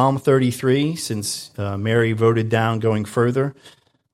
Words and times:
Psalm 0.00 0.16
33, 0.16 0.96
since 0.96 1.50
uh, 1.58 1.76
Mary 1.76 2.12
voted 2.12 2.48
down 2.48 2.78
going 2.78 3.04
further 3.04 3.54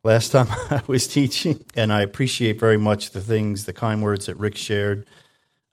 last 0.02 0.32
time 0.32 0.48
I 0.70 0.82
was 0.88 1.06
teaching. 1.06 1.64
And 1.76 1.92
I 1.92 2.00
appreciate 2.00 2.58
very 2.58 2.76
much 2.76 3.12
the 3.12 3.20
things, 3.20 3.66
the 3.66 3.72
kind 3.72 4.02
words 4.02 4.26
that 4.26 4.36
Rick 4.36 4.56
shared 4.56 5.06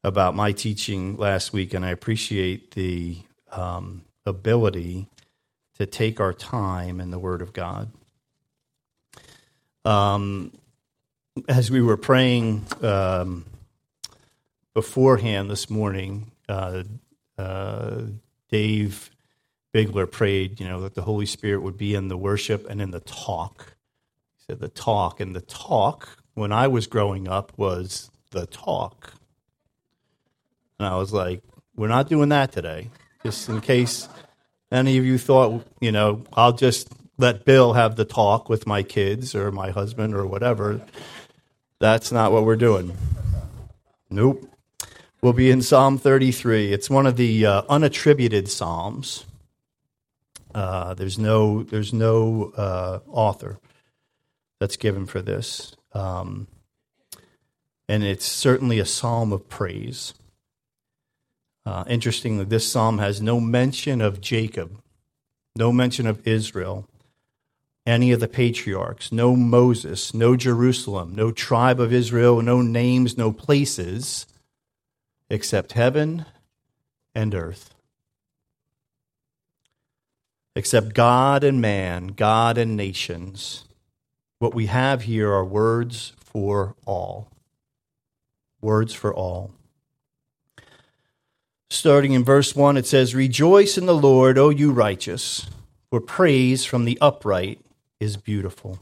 about 0.04 0.36
my 0.36 0.52
teaching 0.52 1.18
last 1.18 1.52
week. 1.52 1.74
And 1.74 1.84
I 1.84 1.90
appreciate 1.90 2.76
the 2.76 3.24
um, 3.52 4.04
ability 4.24 5.10
to 5.80 5.88
take 5.88 6.20
our 6.20 6.32
time 6.32 7.00
in 7.00 7.10
the 7.10 7.18
Word 7.18 7.42
of 7.42 7.52
God. 7.52 7.92
Um, 9.84 10.52
as 11.48 11.72
we 11.72 11.82
were 11.82 11.98
praying 11.98 12.68
um, 12.84 13.48
beforehand 14.76 15.50
this 15.50 15.72
morning, 15.72 16.32
uh, 16.48 16.84
uh, 17.36 18.02
Dave 18.52 19.10
Bigler 19.74 20.10
prayed, 20.10 20.60
you 20.60 20.68
know, 20.68 20.82
that 20.82 20.94
the 20.94 21.02
Holy 21.02 21.26
Spirit 21.26 21.62
would 21.62 21.78
be 21.78 21.96
in 21.96 22.08
the 22.08 22.18
worship 22.18 22.70
and 22.70 22.82
in 22.82 22.92
the 22.92 23.00
talk. 23.00 23.76
He 24.38 24.46
said 24.46 24.60
the 24.60 24.70
talk, 24.70 25.20
and 25.20 25.36
the 25.36 25.42
talk 25.42 26.18
when 26.36 26.52
I 26.52 26.68
was 26.68 26.88
growing 26.88 27.28
up 27.28 27.52
was 27.58 28.12
the 28.32 28.46
talk. 28.46 29.14
And 30.78 30.88
I 30.88 30.98
was 30.98 31.12
like, 31.12 31.42
we're 31.76 31.88
not 31.88 32.08
doing 32.08 32.30
that 32.30 32.52
today, 32.52 32.90
just 33.24 33.50
in 33.50 33.62
case 33.62 34.08
any 34.72 34.98
of 34.98 35.06
you 35.06 35.18
thought, 35.18 35.66
you 35.80 35.92
know, 35.92 36.24
I'll 36.34 36.54
just 36.54 36.90
let 37.18 37.46
Bill 37.46 37.74
have 37.74 37.96
the 37.96 38.06
talk 38.06 38.50
with 38.50 38.68
my 38.68 38.84
kids 38.84 39.34
or 39.34 39.52
my 39.52 39.72
husband 39.72 40.14
or 40.16 40.26
whatever. 40.26 40.82
That's 41.80 42.12
not 42.12 42.32
what 42.32 42.46
we're 42.46 42.56
doing. 42.56 42.96
Nope. 44.10 44.48
We'll 45.22 45.34
be 45.34 45.50
in 45.50 45.62
Psalm 45.62 45.98
33. 45.98 46.74
It's 46.74 46.90
one 46.90 47.06
of 47.06 47.18
the 47.18 47.46
uh, 47.46 47.62
unattributed 47.64 48.50
Psalms. 48.50 49.26
Uh, 50.54 50.94
there's 50.94 51.18
no 51.18 51.64
there's 51.64 51.94
no 51.94 52.52
uh, 52.56 53.00
author 53.10 53.60
that's 54.60 54.78
given 54.78 55.06
for 55.06 55.22
this, 55.22 55.76
um, 55.94 56.48
and 57.90 58.04
it's 58.04 58.26
certainly 58.26 58.80
a 58.80 58.86
psalm 58.86 59.34
of 59.34 59.50
praise. 59.50 60.14
Uh, 61.66 61.84
interestingly, 61.88 62.46
this 62.46 62.70
psalm 62.70 63.00
has 63.00 63.22
no 63.22 63.40
mention 63.40 64.02
of 64.02 64.22
Jacob, 64.22 64.80
no 65.56 65.72
mention 65.72 66.06
of 66.06 66.26
Israel, 66.28 66.88
any 67.86 68.12
of 68.12 68.20
the 68.20 68.28
patriarchs, 68.28 69.12
no 69.12 69.36
Moses, 69.36 70.14
no 70.14 70.36
Jerusalem, 70.36 71.16
no 71.16 71.32
tribe 71.32 71.80
of 71.80 71.92
Israel, 71.92 72.42
no 72.42 72.62
names, 72.62 73.18
no 73.18 73.32
places, 73.32 74.28
except 75.30 75.72
heaven 75.72 76.26
and 77.16 77.34
earth 77.34 77.73
except 80.56 80.94
God 80.94 81.44
and 81.44 81.62
man, 81.62 82.08
God 82.08 82.58
and 82.58 82.76
nations. 82.78 83.66
What 84.40 84.54
we 84.54 84.68
have 84.68 85.04
here 85.04 85.32
are 85.32 85.46
words 85.46 86.14
for 86.18 86.76
all. 86.86 87.30
Words 88.62 88.94
for 88.94 89.14
all. 89.14 89.52
Starting 91.70 92.14
in 92.14 92.24
verse 92.24 92.56
1, 92.56 92.78
it 92.78 92.86
says, 92.86 93.16
Rejoice 93.16 93.78
in 93.78 93.88
the 93.88 93.96
Lord, 93.96 94.38
O 94.38 94.50
you 94.50 94.72
righteous, 94.72 95.48
for 95.90 96.00
praise 96.00 96.66
from 96.66 96.86
the 96.86 96.98
upright 97.02 97.60
is 98.00 98.16
beautiful. 98.16 98.80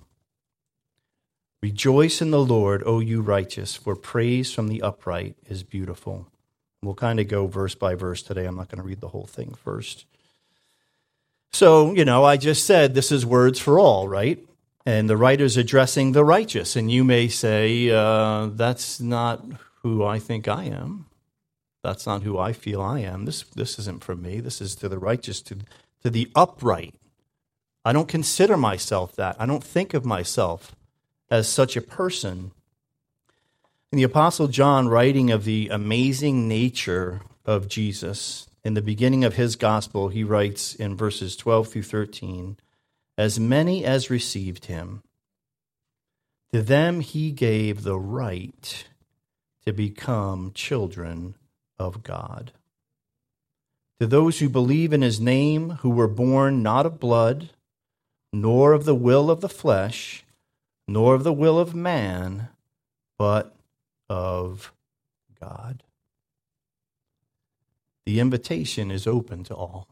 Rejoice 1.63 2.21
in 2.21 2.31
the 2.31 2.43
Lord, 2.43 2.83
O 2.85 2.99
you 2.99 3.21
righteous, 3.21 3.75
for 3.75 3.95
praise 3.95 4.51
from 4.51 4.67
the 4.67 4.81
upright 4.81 5.35
is 5.47 5.63
beautiful. 5.63 6.27
We'll 6.81 6.95
kind 6.95 7.19
of 7.19 7.27
go 7.27 7.45
verse 7.45 7.75
by 7.75 7.93
verse 7.93 8.23
today. 8.23 8.45
I'm 8.45 8.55
not 8.55 8.69
going 8.69 8.81
to 8.81 8.87
read 8.87 8.99
the 8.99 9.09
whole 9.09 9.27
thing 9.27 9.53
first. 9.53 10.05
So, 11.53 11.93
you 11.93 12.05
know, 12.05 12.23
I 12.23 12.37
just 12.37 12.65
said 12.65 12.93
this 12.93 13.11
is 13.11 13.25
words 13.25 13.59
for 13.59 13.77
all, 13.79 14.07
right? 14.07 14.39
And 14.85 15.09
the 15.09 15.17
writer's 15.17 15.57
addressing 15.57 16.13
the 16.13 16.25
righteous. 16.25 16.75
And 16.75 16.89
you 16.89 17.03
may 17.03 17.27
say, 17.27 17.89
uh, 17.89 18.47
that's 18.53 18.99
not 18.99 19.43
who 19.83 20.03
I 20.03 20.19
think 20.19 20.47
I 20.47 20.65
am. 20.65 21.07
That's 21.83 22.05
not 22.05 22.23
who 22.23 22.37
I 22.37 22.53
feel 22.53 22.81
I 22.81 22.99
am. 22.99 23.25
This, 23.25 23.43
this 23.55 23.79
isn't 23.79 24.03
for 24.03 24.15
me. 24.15 24.39
This 24.39 24.61
is 24.61 24.75
to 24.75 24.89
the 24.89 24.99
righteous, 24.99 25.41
to, 25.41 25.57
to 26.03 26.09
the 26.09 26.31
upright. 26.35 26.95
I 27.83 27.93
don't 27.93 28.07
consider 28.07 28.55
myself 28.57 29.15
that. 29.15 29.35
I 29.39 29.45
don't 29.45 29.63
think 29.63 29.93
of 29.93 30.05
myself 30.05 30.75
as 31.29 31.49
such 31.49 31.75
a 31.75 31.81
person. 31.81 32.51
And 33.91 33.99
the 33.99 34.03
Apostle 34.03 34.47
John, 34.47 34.87
writing 34.87 35.31
of 35.31 35.43
the 35.43 35.69
amazing 35.69 36.47
nature 36.47 37.21
of 37.45 37.67
Jesus, 37.67 38.47
in 38.63 38.73
the 38.73 38.81
beginning 38.81 39.23
of 39.23 39.35
his 39.35 39.55
gospel, 39.55 40.09
he 40.09 40.23
writes 40.23 40.75
in 40.75 40.95
verses 40.95 41.35
12 41.35 41.67
through 41.67 41.83
13 41.83 42.57
As 43.17 43.39
many 43.39 43.83
as 43.83 44.09
received 44.09 44.65
him, 44.65 45.03
to 46.51 46.61
them 46.61 46.99
he 46.99 47.31
gave 47.31 47.83
the 47.83 47.97
right 47.97 48.85
to 49.65 49.71
become 49.71 50.51
children 50.53 51.35
of 51.79 52.03
God. 52.03 52.51
To 53.99 54.07
those 54.07 54.39
who 54.39 54.49
believe 54.49 54.93
in 54.93 55.01
his 55.01 55.19
name, 55.19 55.71
who 55.81 55.89
were 55.89 56.07
born 56.07 56.61
not 56.61 56.85
of 56.85 56.99
blood, 56.99 57.51
nor 58.33 58.73
of 58.73 58.85
the 58.85 58.95
will 58.95 59.29
of 59.29 59.41
the 59.41 59.49
flesh, 59.49 60.23
nor 60.87 61.15
of 61.15 61.23
the 61.23 61.33
will 61.33 61.59
of 61.59 61.75
man, 61.75 62.49
but 63.17 63.55
of 64.09 64.73
God. 65.39 65.83
The 68.05 68.19
invitation 68.19 68.91
is 68.91 69.05
open 69.05 69.43
to 69.45 69.55
all. 69.55 69.87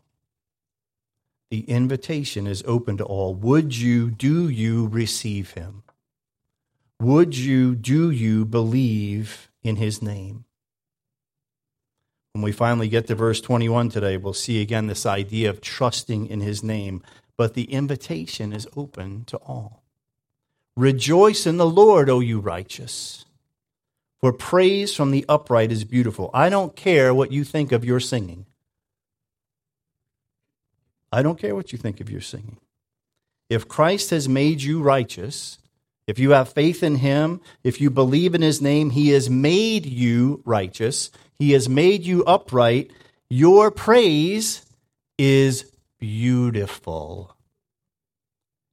The 1.51 1.61
invitation 1.61 2.47
is 2.47 2.63
open 2.65 2.97
to 2.97 3.03
all. 3.03 3.33
Would 3.33 3.75
you, 3.75 4.11
do 4.11 4.49
you 4.49 4.87
receive 4.87 5.51
him? 5.51 5.83
Would 6.99 7.37
you, 7.37 7.75
do 7.75 8.11
you 8.11 8.45
believe 8.45 9.49
in 9.63 9.77
his 9.77 10.01
name? 10.01 10.45
When 12.33 12.43
we 12.43 12.51
finally 12.51 12.87
get 12.87 13.07
to 13.07 13.15
verse 13.15 13.41
21 13.41 13.89
today, 13.89 14.17
we'll 14.17 14.33
see 14.33 14.61
again 14.61 14.87
this 14.87 15.05
idea 15.05 15.49
of 15.49 15.61
trusting 15.61 16.27
in 16.27 16.41
his 16.41 16.63
name. 16.63 17.01
But 17.35 17.53
the 17.53 17.71
invitation 17.71 18.53
is 18.53 18.67
open 18.75 19.23
to 19.25 19.37
all. 19.37 19.83
Rejoice 20.75 21.45
in 21.47 21.57
the 21.57 21.65
Lord, 21.65 22.09
O 22.09 22.19
you 22.19 22.39
righteous. 22.39 23.25
For 24.21 24.33
praise 24.33 24.93
from 24.93 25.11
the 25.11 25.25
upright 25.29 25.71
is 25.71 25.83
beautiful. 25.85 26.29
I 26.33 26.49
don't 26.49 26.75
care 26.75 27.13
what 27.13 27.31
you 27.31 27.43
think 27.43 27.71
of 27.71 27.85
your 27.85 27.99
singing. 27.99 28.45
I 31.11 31.21
don't 31.21 31.39
care 31.39 31.55
what 31.55 31.71
you 31.71 31.77
think 31.77 32.01
of 32.01 32.09
your 32.09 32.21
singing. 32.21 32.57
If 33.49 33.67
Christ 33.67 34.11
has 34.11 34.29
made 34.29 34.61
you 34.61 34.81
righteous, 34.81 35.57
if 36.05 36.19
you 36.19 36.31
have 36.31 36.53
faith 36.53 36.83
in 36.83 36.95
him, 36.95 37.41
if 37.63 37.79
you 37.79 37.89
believe 37.89 38.35
in 38.35 38.41
his 38.41 38.61
name, 38.61 38.89
he 38.89 39.09
has 39.09 39.29
made 39.29 39.85
you 39.85 40.41
righteous, 40.45 41.09
he 41.37 41.53
has 41.53 41.69
made 41.69 42.03
you 42.03 42.23
upright. 42.25 42.91
Your 43.29 43.71
praise 43.71 44.65
is 45.17 45.71
beautiful. 45.99 47.35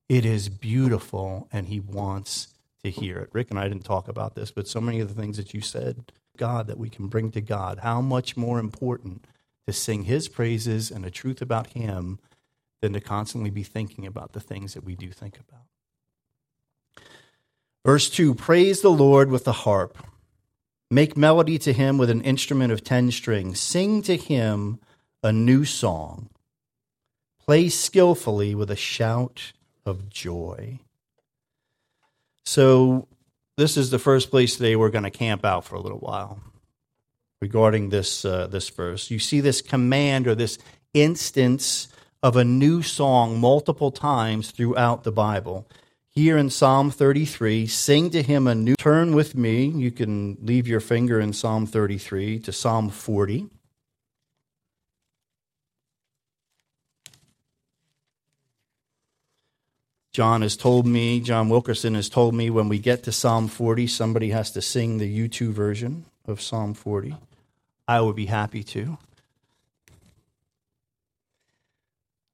It 0.09 0.25
is 0.25 0.49
beautiful, 0.49 1.49
and 1.53 1.67
he 1.69 1.81
wants 1.81 2.49
to 2.87 3.01
hear 3.01 3.19
it. 3.19 3.31
Rick 3.33 3.51
and 3.51 3.59
I 3.59 3.69
didn't 3.69 3.85
talk 3.85 4.09
about 4.09 4.35
this, 4.35 4.51
but 4.51 4.69
so 4.69 4.81
many 4.81 5.01
of 5.01 5.09
the 5.09 5.21
things 5.21 5.37
that 5.37 5.53
you 5.53 5.61
said, 5.61 6.13
God, 6.37 6.67
that 6.69 6.79
we 6.79 6.89
can 6.89 7.09
bring 7.09 7.31
to 7.33 7.41
God, 7.41 7.81
how 7.81 8.01
much 8.01 8.37
more 8.37 8.59
important 8.59 9.27
to 9.67 9.73
sing 9.73 10.05
His 10.05 10.29
praises 10.29 10.91
and 10.91 11.05
the 11.05 11.11
truth 11.11 11.43
about 11.43 11.69
Him 11.69 12.19
than 12.81 12.93
to 12.93 13.01
constantly 13.01 13.51
be 13.51 13.63
thinking 13.63 14.07
about 14.07 14.33
the 14.33 14.41
things 14.41 14.75
that 14.75 14.85
we 14.85 14.95
do 14.95 15.11
think 15.11 15.39
about. 15.39 15.67
Verse 17.85 18.09
2 18.11 18.35
Praise 18.35 18.81
the 18.81 18.91
Lord 18.91 19.31
with 19.31 19.45
the 19.45 19.53
harp. 19.53 19.99
Make 20.91 21.17
melody 21.17 21.59
to 21.59 21.73
him 21.73 21.99
with 21.99 22.11
an 22.11 22.23
instrument 22.23 22.73
of 22.73 22.85
ten 22.85 23.11
strings. 23.11 23.59
Sing 23.59 24.03
to 24.03 24.17
him 24.17 24.79
a 25.23 25.33
new 25.33 25.65
song. 25.65 26.31
Play 27.45 27.69
skillfully 27.69 28.55
with 28.55 28.71
a 28.71 28.77
shout 28.77 29.53
of 29.85 30.09
joy. 30.09 30.79
So, 32.47 33.09
this 33.57 33.77
is 33.77 33.91
the 33.91 33.99
first 33.99 34.31
place 34.31 34.57
today 34.57 34.77
we're 34.77 34.91
going 34.91 35.05
to 35.05 35.11
camp 35.11 35.45
out 35.45 35.65
for 35.65 35.75
a 35.75 35.81
little 35.81 35.99
while 35.99 36.39
regarding 37.43 37.89
this, 37.89 38.25
uh, 38.25 38.47
this 38.47 38.69
verse. 38.69 39.11
You 39.11 39.19
see 39.19 39.41
this 39.41 39.61
command 39.61 40.29
or 40.29 40.35
this 40.37 40.59
instance 40.95 41.89
of 42.23 42.37
a 42.37 42.45
new 42.45 42.83
song 42.83 43.41
multiple 43.41 43.91
times 43.91 44.53
throughout 44.53 45.03
the 45.03 45.11
Bible. 45.11 45.67
Here 46.09 46.39
in 46.39 46.49
Psalm 46.49 46.91
33, 46.91 47.67
sing 47.67 48.11
to 48.11 48.23
him 48.23 48.47
a 48.47 48.55
new. 48.55 48.77
Turn 48.77 49.15
with 49.15 49.35
me. 49.35 49.67
You 49.67 49.91
can 49.91 50.39
leave 50.41 50.69
your 50.69 50.81
finger 50.81 51.21
in 51.21 51.33
Psalm 51.33 51.67
33 51.67 52.39
to 52.41 52.53
Psalm 52.53 52.91
40. 52.91 53.49
John 60.17 60.41
has 60.41 60.57
told 60.57 60.87
me, 60.87 61.21
John 61.21 61.51
Wilkerson 61.51 61.95
has 61.95 62.09
told 62.09 62.35
me 62.35 62.49
when 62.49 62.71
we 62.71 62.79
get 62.79 63.03
to 63.03 63.13
Psalm 63.13 63.49
40, 63.49 63.87
somebody 63.87 64.31
has 64.31 64.51
to 64.53 64.63
sing 64.63 64.97
the 64.97 65.29
U2 65.29 65.51
version 65.51 66.07
of 66.27 66.41
Psalm 66.41 66.73
40. 66.73 67.15
I 67.87 68.01
would 68.01 68.17
be 68.17 68.25
happy 68.25 68.63
to. 68.63 68.97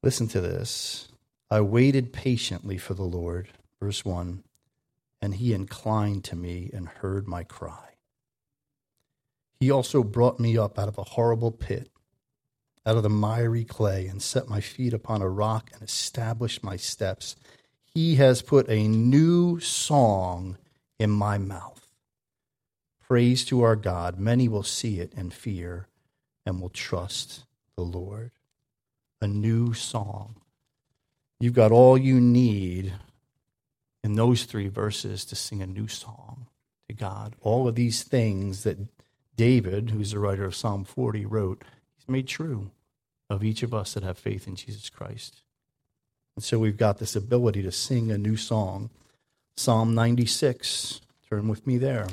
Listen 0.01 0.29
to 0.29 0.41
this. 0.41 1.09
I 1.51 1.61
waited 1.63 2.13
patiently 2.13 2.79
for 2.79 2.95
the 2.95 3.03
Lord, 3.03 3.49
verse 3.81 4.05
1, 4.05 4.45
and 5.21 5.35
he 5.35 5.53
inclined 5.53 6.23
to 6.27 6.37
me 6.37 6.71
and 6.73 6.87
heard 6.87 7.27
my 7.27 7.43
cry. 7.43 7.95
He 9.59 9.73
also 9.73 10.05
brought 10.05 10.39
me 10.39 10.57
up 10.57 10.79
out 10.79 10.87
of 10.87 10.99
a 10.99 11.03
horrible 11.03 11.51
pit, 11.51 11.91
out 12.87 12.97
of 12.97 13.03
the 13.03 13.11
miry 13.11 13.65
clay, 13.65 14.07
and 14.07 14.23
set 14.23 14.49
my 14.49 14.61
feet 14.61 14.93
upon 14.93 15.21
a 15.21 15.29
rock 15.29 15.71
and 15.75 15.83
established 15.83 16.63
my 16.63 16.77
steps. 16.77 17.35
He 17.95 18.17
has 18.17 18.41
put 18.41 18.69
a 18.71 18.89
new 18.89 19.61
song 19.61 20.57
in 20.99 21.11
my 21.11 21.37
mouth. 21.37 21.87
Praise 23.07 23.45
to 23.47 23.63
our 23.63 23.77
God. 23.77 24.19
Many 24.19 24.49
will 24.49 24.63
see 24.63 24.99
it 24.99 25.13
and 25.15 25.33
fear 25.33 25.89
and 26.47 26.61
will 26.61 26.71
trust 26.71 27.45
the 27.77 27.83
Lord. 27.83 28.31
A 29.21 29.27
new 29.27 29.75
song. 29.75 30.37
You've 31.39 31.53
got 31.53 31.73
all 31.73 31.99
you 31.99 32.21
need 32.21 32.95
in 34.03 34.15
those 34.15 34.45
three 34.45 34.69
verses 34.69 35.25
to 35.27 35.37
sing 35.37 35.61
a 35.61 35.67
new 35.67 35.89
song 35.89 36.47
to 36.89 36.95
God. 36.95 37.35
All 37.41 37.69
of 37.69 37.75
these 37.75 38.03
things 38.03 38.63
that 38.63 38.79
David, 39.37 39.91
who's 39.91 40.13
the 40.13 40.19
writer 40.19 40.45
of 40.45 40.57
Psalm 40.57 40.85
40, 40.85 41.27
wrote, 41.27 41.63
he's 41.97 42.09
made 42.09 42.27
true 42.27 42.71
of 43.29 43.45
each 43.45 43.63
of 43.63 43.75
us 43.75 43.95
that 43.95 44.03
have 44.03 44.19
faith 44.19 44.49
in 44.49 44.57
Jesus 44.57 44.89
Christ. 44.89 45.42
And 46.37 46.45
so 46.45 46.59
we've 46.59 46.77
got 46.77 46.99
this 46.99 47.15
ability 47.15 47.63
to 47.63 47.73
sing 47.73 48.11
a 48.11 48.19
new 48.19 48.37
song. 48.37 48.91
Psalm 49.57 49.95
96, 49.95 51.01
turn 51.29 51.49
with 51.49 51.67
me 51.67 51.79
there. 51.79 52.07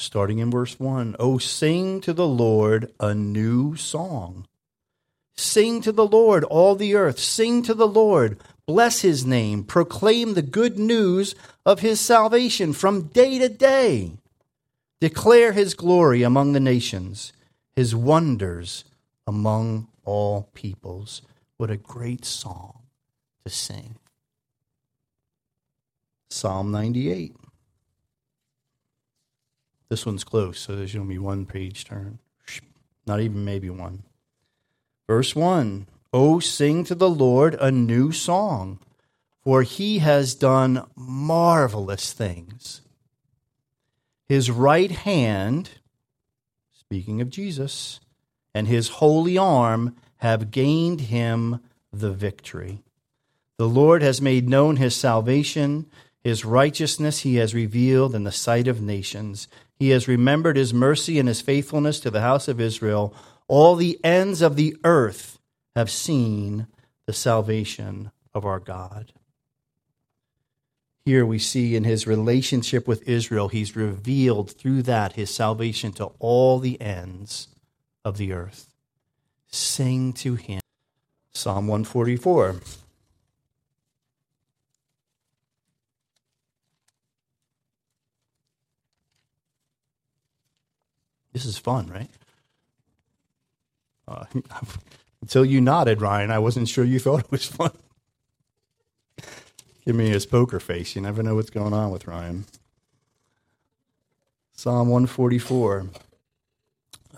starting 0.00 0.38
in 0.38 0.50
verse 0.50 0.80
1. 0.80 1.14
Oh, 1.20 1.38
sing 1.38 2.00
to 2.00 2.12
the 2.12 2.26
Lord 2.26 2.92
a 2.98 3.14
new 3.14 3.76
song. 3.76 4.46
Sing 5.40 5.80
to 5.82 5.92
the 5.92 6.06
Lord, 6.06 6.44
all 6.44 6.74
the 6.74 6.94
earth. 6.94 7.18
Sing 7.18 7.62
to 7.62 7.72
the 7.72 7.88
Lord. 7.88 8.38
Bless 8.66 9.00
his 9.00 9.24
name. 9.24 9.64
Proclaim 9.64 10.34
the 10.34 10.42
good 10.42 10.78
news 10.78 11.34
of 11.64 11.80
his 11.80 11.98
salvation 11.98 12.72
from 12.72 13.08
day 13.08 13.38
to 13.38 13.48
day. 13.48 14.12
Declare 15.00 15.52
his 15.52 15.72
glory 15.72 16.22
among 16.22 16.52
the 16.52 16.60
nations, 16.60 17.32
his 17.74 17.94
wonders 17.94 18.84
among 19.26 19.88
all 20.04 20.50
peoples. 20.52 21.22
What 21.56 21.70
a 21.70 21.76
great 21.78 22.24
song 22.26 22.80
to 23.44 23.50
sing. 23.50 23.96
Psalm 26.28 26.70
98. 26.70 27.34
This 29.88 30.04
one's 30.04 30.22
close, 30.22 30.60
so 30.60 30.76
there's 30.76 30.92
going 30.92 31.06
to 31.06 31.08
be 31.08 31.18
one 31.18 31.46
page 31.46 31.84
turn. 31.84 32.18
Not 33.06 33.20
even 33.20 33.44
maybe 33.44 33.70
one. 33.70 34.04
Verse 35.10 35.34
1 35.34 35.88
Oh, 36.12 36.38
sing 36.38 36.84
to 36.84 36.94
the 36.94 37.10
Lord 37.10 37.56
a 37.60 37.72
new 37.72 38.12
song, 38.12 38.78
for 39.42 39.64
he 39.64 39.98
has 39.98 40.36
done 40.36 40.86
marvelous 40.94 42.12
things. 42.12 42.82
His 44.28 44.52
right 44.52 44.92
hand, 44.92 45.70
speaking 46.70 47.20
of 47.20 47.28
Jesus, 47.28 47.98
and 48.54 48.68
his 48.68 49.00
holy 49.02 49.36
arm 49.36 49.96
have 50.18 50.52
gained 50.52 51.00
him 51.00 51.58
the 51.92 52.12
victory. 52.12 52.84
The 53.56 53.68
Lord 53.68 54.02
has 54.02 54.22
made 54.22 54.48
known 54.48 54.76
his 54.76 54.94
salvation. 54.94 55.86
His 56.22 56.44
righteousness 56.44 57.22
he 57.22 57.34
has 57.34 57.52
revealed 57.52 58.14
in 58.14 58.22
the 58.22 58.30
sight 58.30 58.68
of 58.68 58.80
nations. 58.80 59.48
He 59.74 59.88
has 59.88 60.06
remembered 60.06 60.56
his 60.56 60.72
mercy 60.72 61.18
and 61.18 61.26
his 61.26 61.40
faithfulness 61.40 61.98
to 61.98 62.12
the 62.12 62.20
house 62.20 62.46
of 62.46 62.60
Israel. 62.60 63.12
All 63.50 63.74
the 63.74 63.98
ends 64.04 64.42
of 64.42 64.54
the 64.54 64.76
earth 64.84 65.40
have 65.74 65.90
seen 65.90 66.68
the 67.06 67.12
salvation 67.12 68.12
of 68.32 68.44
our 68.44 68.60
God. 68.60 69.12
Here 71.04 71.26
we 71.26 71.40
see 71.40 71.74
in 71.74 71.82
his 71.82 72.06
relationship 72.06 72.86
with 72.86 73.08
Israel, 73.08 73.48
he's 73.48 73.74
revealed 73.74 74.52
through 74.52 74.82
that 74.82 75.14
his 75.14 75.34
salvation 75.34 75.90
to 75.94 76.12
all 76.20 76.60
the 76.60 76.80
ends 76.80 77.48
of 78.04 78.18
the 78.18 78.32
earth. 78.32 78.72
Sing 79.48 80.12
to 80.12 80.36
him. 80.36 80.60
Psalm 81.32 81.66
144. 81.66 82.54
This 91.32 91.44
is 91.44 91.58
fun, 91.58 91.88
right? 91.88 92.10
Uh, 94.10 94.24
until 95.22 95.44
you 95.44 95.60
nodded, 95.60 96.00
Ryan, 96.00 96.30
I 96.30 96.40
wasn't 96.40 96.68
sure 96.68 96.84
you 96.84 96.98
thought 96.98 97.20
it 97.20 97.30
was 97.30 97.46
fun. 97.46 97.70
Give 99.86 99.94
me 99.94 100.08
his 100.08 100.26
poker 100.26 100.60
face. 100.60 100.94
You 100.96 101.02
never 101.02 101.22
know 101.22 101.36
what's 101.36 101.50
going 101.50 101.72
on 101.72 101.90
with 101.90 102.06
Ryan. 102.06 102.44
Psalm 104.52 104.88
144. 104.88 105.86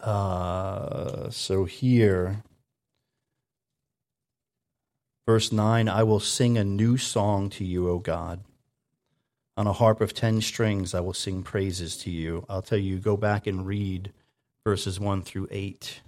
Uh, 0.02 1.30
so 1.30 1.64
here, 1.64 2.42
verse 5.26 5.50
9 5.50 5.88
I 5.88 6.02
will 6.02 6.20
sing 6.20 6.58
a 6.58 6.64
new 6.64 6.96
song 6.96 7.50
to 7.50 7.64
you, 7.64 7.88
O 7.88 7.98
God. 7.98 8.40
On 9.56 9.66
a 9.66 9.72
harp 9.72 10.00
of 10.00 10.14
ten 10.14 10.40
strings, 10.40 10.94
I 10.94 11.00
will 11.00 11.12
sing 11.12 11.42
praises 11.42 11.96
to 11.98 12.10
you. 12.10 12.46
I'll 12.48 12.62
tell 12.62 12.78
you, 12.78 12.98
go 12.98 13.16
back 13.16 13.46
and 13.46 13.66
read 13.66 14.12
verses 14.64 14.98
1 14.98 15.22
through 15.22 15.48
8 15.50 16.00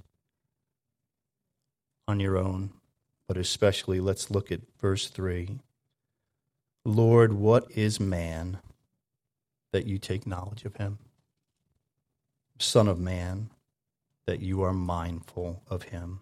on 2.07 2.21
your 2.21 2.37
own. 2.37 2.71
But 3.27 3.37
especially, 3.37 4.01
let's 4.01 4.31
look 4.31 4.53
at 4.53 4.61
verse 4.81 5.09
3. 5.09 5.59
Lord, 6.85 7.33
what 7.33 7.71
is 7.71 7.99
man 7.99 8.59
that 9.73 9.87
you 9.87 9.99
take 9.99 10.27
knowledge 10.27 10.65
of 10.65 10.77
him? 10.77 10.99
Son 12.59 12.87
of 12.87 12.99
man, 12.99 13.51
that 14.27 14.41
you 14.41 14.63
are 14.63 14.73
mindful 14.73 15.63
of 15.69 15.85
him. 15.85 16.21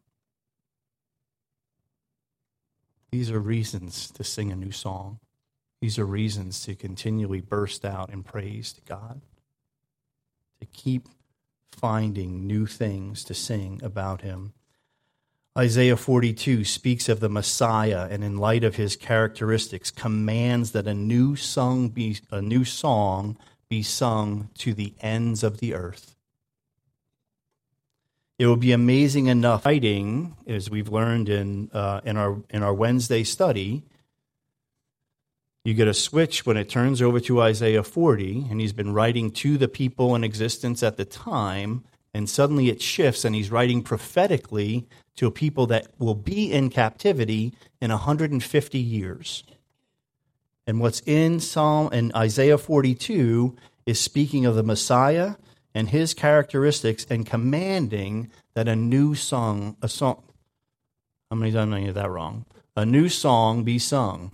These 3.11 3.31
are 3.31 3.41
reasons 3.41 4.11
to 4.13 4.25
sing 4.25 4.51
a 4.51 4.57
new 4.57 4.73
song. 4.73 5.19
These 5.81 5.99
are 5.99 6.07
reasons 6.07 6.65
to 6.65 6.75
continually 6.75 7.41
burst 7.41 7.85
out 7.85 8.11
in 8.11 8.23
praise 8.23 8.73
to 8.73 8.81
God, 8.83 9.21
to 10.61 10.67
keep 10.67 11.09
finding 11.73 12.47
new 12.47 12.67
things 12.67 13.25
to 13.25 13.35
sing 13.35 13.81
about 13.83 14.23
him. 14.23 14.53
Isaiah 15.57 15.97
42 15.97 16.65
speaks 16.65 17.09
of 17.09 17.21
the 17.21 17.29
Messiah 17.29 18.09
and 18.11 18.25
in 18.25 18.39
light 18.39 18.65
of 18.65 18.77
his 18.77 18.97
characteristics 18.97 19.91
commands 19.91 20.73
that 20.73 20.87
a 20.87 20.95
new 20.95 21.37
song 21.37 21.91
be 21.91 22.19
a 22.31 22.41
new 22.41 22.65
song 22.65 23.37
be 23.69 23.83
sung 23.83 24.49
to 24.59 24.73
the 24.73 24.95
ends 25.01 25.43
of 25.43 25.59
the 25.59 25.75
earth. 25.75 26.17
It 28.39 28.47
will 28.47 28.57
be 28.57 28.73
amazing 28.73 29.27
enough 29.27 29.67
writing 29.67 30.37
as 30.47 30.71
we've 30.71 30.89
learned 30.89 31.29
in 31.29 31.71
uh, 31.75 32.01
in 32.05 32.17
our 32.17 32.39
in 32.49 32.63
our 32.63 32.73
Wednesday 32.73 33.23
study 33.23 33.85
you 35.65 35.75
get 35.75 35.87
a 35.87 35.95
switch 35.95 36.45
when 36.45 36.57
it 36.57 36.69
turns 36.69 37.01
over 37.01 37.21
to 37.21 37.41
Isaiah 37.41 37.85
40, 37.85 38.49
and 38.51 38.61
he's 38.61 38.73
been 38.73 38.93
writing 38.93 39.31
to 39.31 39.57
the 39.57 39.69
people 39.69 40.15
in 40.17 40.25
existence 40.25 40.83
at 40.83 40.97
the 40.97 41.05
time, 41.05 41.85
and 42.13 42.29
suddenly 42.29 42.69
it 42.69 42.83
shifts, 42.83 43.25
and 43.25 43.33
he's 43.33 43.53
writing 43.53 43.81
prophetically 43.81 44.89
to 45.17 45.27
a 45.27 45.31
people 45.31 45.67
that 45.67 45.89
will 45.99 46.15
be 46.15 46.53
in 46.53 46.71
captivity 46.71 47.53
in 47.81 47.91
150 47.91 48.79
years. 48.79 49.45
And 50.67 50.81
what's 50.81 51.01
in 51.07 51.41
Psalm 51.41 51.91
and 51.93 52.15
Isaiah 52.15 52.59
42 52.59 53.57
is 53.87 54.01
speaking 54.01 54.47
of 54.47 54.55
the 54.55 54.63
Messiah 54.63 55.35
and 55.75 55.89
his 55.89 56.15
characteristics 56.15 57.07
and 57.11 57.27
commanding 57.27 58.31
that 58.55 58.69
a 58.69 58.77
new 58.77 59.15
song, 59.15 59.77
a 59.83 59.89
song, 59.89 60.23
how 61.31 61.37
many 61.37 61.53
times 61.53 61.75
I 61.75 61.81
get 61.81 61.95
that 61.95 62.11
wrong? 62.11 62.45
A 62.77 62.87
new 62.87 63.09
song 63.09 63.65
be 63.65 63.79
sung. 63.79 64.33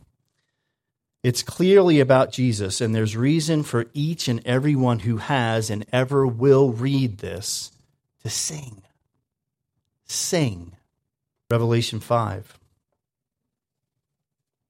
It's 1.23 1.42
clearly 1.42 2.00
about 2.00 2.32
Jesus, 2.32 2.80
and 2.80 2.94
there's 2.94 3.16
reason 3.16 3.62
for 3.62 3.87
each 3.92 4.28
and 4.28 4.44
everyone 4.47 5.00
who 5.00 5.16
has 5.16 5.70
and 5.70 5.85
ever 5.92 6.26
will 6.26 6.73
read 6.73 7.18
this 7.18 7.73
to 8.23 8.30
sing. 8.30 8.82
Sing. 10.09 10.73
Revelation 11.50 12.00
5. 12.00 12.59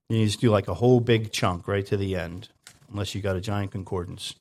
You 0.09 0.25
just 0.25 0.41
do 0.41 0.51
like 0.51 0.69
a 0.69 0.75
whole 0.75 1.01
big 1.01 1.33
chunk 1.33 1.69
right 1.69 1.87
to 1.87 1.97
the 1.97 2.17
end, 2.17 2.49
unless 2.91 3.15
you 3.15 3.21
got 3.21 3.37
a 3.37 3.41
giant 3.41 3.73
concordance. 3.73 4.35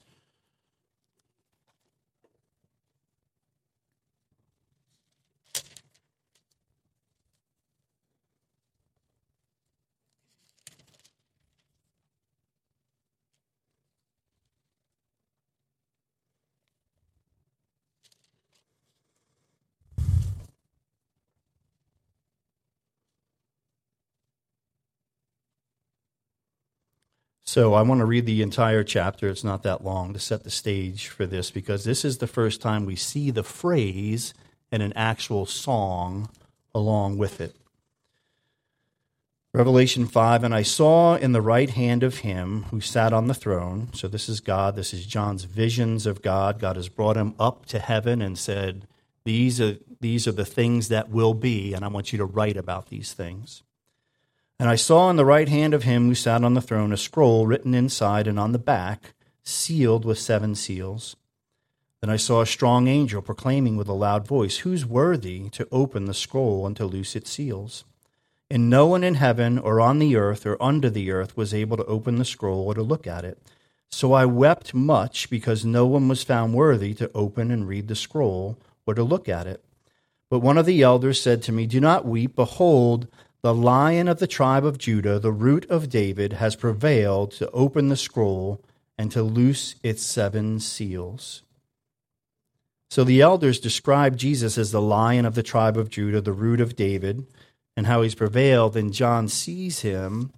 So 27.57 27.73
I 27.73 27.81
want 27.81 28.01
to 28.01 28.05
read 28.05 28.27
the 28.27 28.43
entire 28.43 28.83
chapter. 28.83 29.29
It's 29.29 29.43
not 29.43 29.63
that 29.63 29.83
long 29.83 30.13
to 30.13 30.19
set 30.19 30.43
the 30.43 30.51
stage 30.51 31.07
for 31.07 31.25
this 31.25 31.49
because 31.49 31.85
this 31.85 32.05
is 32.05 32.19
the 32.19 32.27
first 32.27 32.61
time 32.61 32.85
we 32.85 32.95
see 32.95 33.31
the 33.31 33.41
phrase 33.41 34.35
and 34.71 34.83
an 34.83 34.93
actual 34.93 35.47
song 35.47 36.29
along 36.75 37.17
with 37.17 37.41
it. 37.41 37.55
Revelation 39.55 40.05
5 40.05 40.43
And 40.43 40.53
I 40.53 40.61
saw 40.61 41.15
in 41.15 41.31
the 41.31 41.41
right 41.41 41.71
hand 41.71 42.03
of 42.03 42.19
him 42.19 42.65
who 42.69 42.79
sat 42.79 43.11
on 43.11 43.25
the 43.25 43.33
throne. 43.33 43.89
So 43.91 44.07
this 44.07 44.29
is 44.29 44.39
God. 44.39 44.75
This 44.75 44.93
is 44.93 45.07
John's 45.07 45.45
visions 45.45 46.05
of 46.05 46.21
God. 46.21 46.59
God 46.59 46.75
has 46.75 46.89
brought 46.89 47.17
him 47.17 47.33
up 47.39 47.65
to 47.69 47.79
heaven 47.79 48.21
and 48.21 48.37
said, 48.37 48.87
These 49.23 49.59
are, 49.59 49.77
these 49.99 50.27
are 50.27 50.31
the 50.31 50.45
things 50.45 50.89
that 50.89 51.09
will 51.09 51.33
be, 51.33 51.73
and 51.73 51.83
I 51.83 51.87
want 51.87 52.11
you 52.13 52.19
to 52.19 52.25
write 52.25 52.55
about 52.55 52.89
these 52.89 53.13
things. 53.13 53.63
And 54.59 54.69
I 54.69 54.75
saw 54.75 55.09
in 55.09 55.17
the 55.17 55.25
right 55.25 55.47
hand 55.47 55.73
of 55.73 55.83
him 55.83 56.07
who 56.07 56.15
sat 56.15 56.43
on 56.43 56.55
the 56.55 56.61
throne 56.61 56.91
a 56.91 56.97
scroll 56.97 57.45
written 57.45 57.73
inside 57.73 58.27
and 58.27 58.39
on 58.39 58.53
the 58.53 58.59
back, 58.59 59.13
sealed 59.43 60.03
with 60.03 60.17
seven 60.17 60.55
seals. 60.55 61.15
Then 62.01 62.09
I 62.09 62.17
saw 62.17 62.41
a 62.41 62.45
strong 62.45 62.87
angel 62.87 63.21
proclaiming 63.21 63.77
with 63.77 63.87
a 63.87 63.93
loud 63.93 64.27
voice, 64.27 64.57
Who's 64.57 64.85
worthy 64.85 65.49
to 65.49 65.67
open 65.71 66.05
the 66.05 66.13
scroll 66.13 66.65
and 66.65 66.75
to 66.77 66.85
loose 66.85 67.15
its 67.15 67.31
seals? 67.31 67.85
And 68.49 68.69
no 68.69 68.87
one 68.87 69.03
in 69.03 69.15
heaven 69.15 69.59
or 69.59 69.81
on 69.81 69.99
the 69.99 70.15
earth 70.15 70.45
or 70.45 70.61
under 70.61 70.89
the 70.89 71.11
earth 71.11 71.35
was 71.35 71.53
able 71.53 71.77
to 71.77 71.85
open 71.85 72.15
the 72.15 72.25
scroll 72.25 72.65
or 72.65 72.73
to 72.75 72.81
look 72.81 73.05
at 73.05 73.25
it. 73.25 73.39
So 73.89 74.13
I 74.13 74.25
wept 74.25 74.73
much 74.73 75.29
because 75.29 75.65
no 75.65 75.85
one 75.85 76.07
was 76.07 76.23
found 76.23 76.53
worthy 76.53 76.93
to 76.95 77.11
open 77.13 77.51
and 77.51 77.67
read 77.67 77.87
the 77.87 77.95
scroll 77.95 78.57
or 78.85 78.93
to 78.93 79.03
look 79.03 79.27
at 79.27 79.47
it. 79.47 79.63
But 80.29 80.39
one 80.39 80.57
of 80.57 80.65
the 80.65 80.81
elders 80.81 81.21
said 81.21 81.41
to 81.43 81.51
me, 81.51 81.67
Do 81.67 81.79
not 81.79 82.05
weep. 82.05 82.35
Behold, 82.35 83.07
the 83.41 83.53
lion 83.53 84.07
of 84.07 84.19
the 84.19 84.27
tribe 84.27 84.65
of 84.65 84.77
Judah, 84.77 85.19
the 85.19 85.31
root 85.31 85.65
of 85.69 85.89
David, 85.89 86.33
has 86.33 86.55
prevailed 86.55 87.31
to 87.33 87.49
open 87.51 87.89
the 87.89 87.95
scroll 87.95 88.63
and 88.97 89.11
to 89.11 89.21
loose 89.21 89.75
its 89.83 90.03
seven 90.03 90.59
seals. 90.59 91.43
So 92.89 93.03
the 93.03 93.21
elders 93.21 93.59
describe 93.59 94.17
Jesus 94.17 94.57
as 94.57 94.71
the 94.71 94.81
lion 94.81 95.25
of 95.25 95.35
the 95.35 95.43
tribe 95.43 95.77
of 95.77 95.89
Judah, 95.89 96.21
the 96.21 96.33
root 96.33 96.61
of 96.61 96.75
David, 96.75 97.27
and 97.75 97.85
how 97.85 98.01
he's 98.01 98.15
prevailed. 98.15 98.75
And 98.75 98.93
John 98.93 99.27
sees 99.27 99.81
him. 99.81 100.31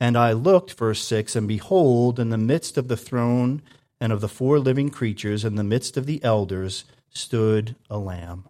And 0.00 0.16
I 0.16 0.32
looked, 0.32 0.74
verse 0.74 1.02
6, 1.02 1.34
and 1.34 1.48
behold, 1.48 2.20
in 2.20 2.30
the 2.30 2.38
midst 2.38 2.78
of 2.78 2.88
the 2.88 2.96
throne 2.96 3.62
and 4.00 4.12
of 4.12 4.20
the 4.20 4.28
four 4.28 4.58
living 4.60 4.90
creatures, 4.90 5.44
in 5.44 5.56
the 5.56 5.64
midst 5.64 5.96
of 5.96 6.06
the 6.06 6.22
elders, 6.22 6.84
stood 7.10 7.74
a 7.90 7.98
lamb, 7.98 8.44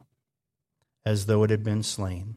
as 1.07 1.26
though 1.26 1.43
it 1.43 1.50
had 1.50 1.64
been 1.64 1.83
slain, 1.83 2.37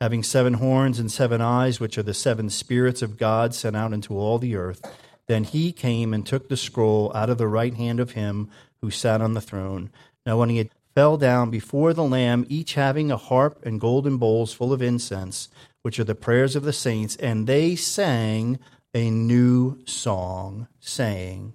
having 0.00 0.22
seven 0.22 0.54
horns 0.54 0.98
and 0.98 1.12
seven 1.12 1.40
eyes, 1.40 1.78
which 1.78 1.98
are 1.98 2.02
the 2.02 2.14
seven 2.14 2.48
spirits 2.48 3.02
of 3.02 3.18
God 3.18 3.54
sent 3.54 3.76
out 3.76 3.92
into 3.92 4.16
all 4.16 4.38
the 4.38 4.56
earth. 4.56 4.80
Then 5.26 5.44
he 5.44 5.72
came 5.72 6.14
and 6.14 6.26
took 6.26 6.48
the 6.48 6.56
scroll 6.56 7.12
out 7.14 7.30
of 7.30 7.38
the 7.38 7.46
right 7.46 7.74
hand 7.74 8.00
of 8.00 8.12
him 8.12 8.50
who 8.80 8.90
sat 8.90 9.20
on 9.20 9.34
the 9.34 9.40
throne. 9.40 9.90
Now, 10.24 10.38
when 10.38 10.48
he 10.48 10.58
had 10.58 10.70
fell 10.94 11.16
down 11.16 11.50
before 11.50 11.92
the 11.92 12.04
Lamb, 12.04 12.46
each 12.48 12.74
having 12.74 13.10
a 13.10 13.16
harp 13.16 13.64
and 13.64 13.80
golden 13.80 14.16
bowls 14.16 14.52
full 14.52 14.72
of 14.72 14.82
incense, 14.82 15.48
which 15.82 15.98
are 15.98 16.04
the 16.04 16.14
prayers 16.14 16.56
of 16.56 16.64
the 16.64 16.72
saints, 16.72 17.16
and 17.16 17.46
they 17.46 17.76
sang 17.76 18.58
a 18.94 19.10
new 19.10 19.78
song, 19.86 20.66
saying, 20.80 21.54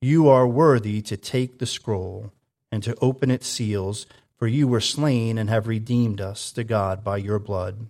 You 0.00 0.28
are 0.28 0.46
worthy 0.46 1.02
to 1.02 1.16
take 1.16 1.58
the 1.58 1.66
scroll 1.66 2.32
and 2.70 2.82
to 2.82 2.96
open 3.00 3.30
its 3.30 3.46
seals, 3.46 4.06
for 4.42 4.48
you 4.48 4.66
were 4.66 4.80
slain 4.80 5.38
and 5.38 5.48
have 5.48 5.68
redeemed 5.68 6.20
us 6.20 6.50
to 6.50 6.64
God 6.64 7.04
by 7.04 7.16
your 7.16 7.38
blood. 7.38 7.86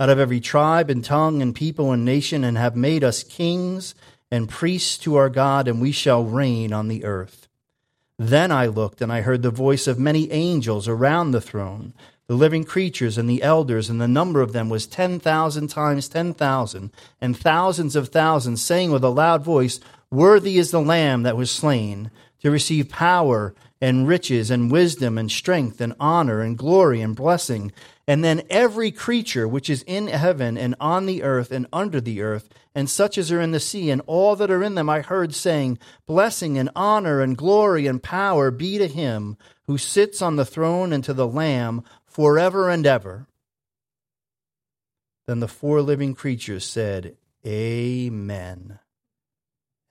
Out 0.00 0.08
of 0.08 0.18
every 0.18 0.40
tribe 0.40 0.88
and 0.88 1.04
tongue 1.04 1.42
and 1.42 1.54
people 1.54 1.92
and 1.92 2.02
nation, 2.02 2.44
and 2.44 2.56
have 2.56 2.74
made 2.74 3.04
us 3.04 3.22
kings 3.22 3.94
and 4.30 4.48
priests 4.48 4.96
to 4.96 5.16
our 5.16 5.28
God, 5.28 5.68
and 5.68 5.78
we 5.78 5.92
shall 5.92 6.24
reign 6.24 6.72
on 6.72 6.88
the 6.88 7.04
earth. 7.04 7.46
Then 8.18 8.50
I 8.50 8.64
looked, 8.64 9.02
and 9.02 9.12
I 9.12 9.20
heard 9.20 9.42
the 9.42 9.50
voice 9.50 9.86
of 9.86 9.98
many 9.98 10.32
angels 10.32 10.88
around 10.88 11.32
the 11.32 11.42
throne, 11.42 11.92
the 12.26 12.36
living 12.36 12.64
creatures 12.64 13.18
and 13.18 13.28
the 13.28 13.42
elders, 13.42 13.90
and 13.90 14.00
the 14.00 14.08
number 14.08 14.40
of 14.40 14.54
them 14.54 14.70
was 14.70 14.86
10,000 14.86 15.68
times 15.68 16.08
ten 16.08 16.32
thousand, 16.32 16.90
and 17.20 17.36
thousands 17.36 17.94
of 17.94 18.08
thousands, 18.08 18.62
saying 18.62 18.92
with 18.92 19.04
a 19.04 19.10
loud 19.10 19.44
voice, 19.44 19.78
Worthy 20.10 20.56
is 20.56 20.70
the 20.70 20.80
Lamb 20.80 21.24
that 21.24 21.36
was 21.36 21.50
slain 21.50 22.10
to 22.40 22.50
receive 22.50 22.88
power 22.88 23.54
and 23.80 24.08
riches 24.08 24.50
and 24.50 24.70
wisdom 24.70 25.18
and 25.18 25.30
strength 25.30 25.80
and 25.80 25.94
honor 26.00 26.40
and 26.40 26.56
glory 26.56 27.00
and 27.00 27.14
blessing. 27.14 27.72
And 28.08 28.24
then 28.24 28.42
every 28.48 28.90
creature 28.90 29.46
which 29.46 29.68
is 29.68 29.82
in 29.86 30.06
heaven 30.06 30.56
and 30.56 30.74
on 30.80 31.06
the 31.06 31.22
earth 31.22 31.50
and 31.50 31.66
under 31.72 32.00
the 32.00 32.22
earth, 32.22 32.48
and 32.74 32.88
such 32.88 33.18
as 33.18 33.32
are 33.32 33.40
in 33.40 33.52
the 33.52 33.60
sea, 33.60 33.90
and 33.90 34.02
all 34.06 34.36
that 34.36 34.50
are 34.50 34.62
in 34.62 34.74
them, 34.74 34.88
I 34.88 35.00
heard 35.00 35.34
saying, 35.34 35.78
Blessing 36.06 36.58
and 36.58 36.70
honor 36.76 37.20
and 37.20 37.36
glory 37.36 37.86
and 37.86 38.02
power 38.02 38.50
be 38.50 38.78
to 38.78 38.86
him 38.86 39.36
who 39.66 39.78
sits 39.78 40.22
on 40.22 40.36
the 40.36 40.44
throne 40.44 40.92
and 40.92 41.02
to 41.04 41.14
the 41.14 41.26
Lamb 41.26 41.84
forever 42.06 42.70
and 42.70 42.86
ever. 42.86 43.26
Then 45.26 45.40
the 45.40 45.48
four 45.48 45.82
living 45.82 46.14
creatures 46.14 46.64
said, 46.64 47.16
Amen. 47.44 48.78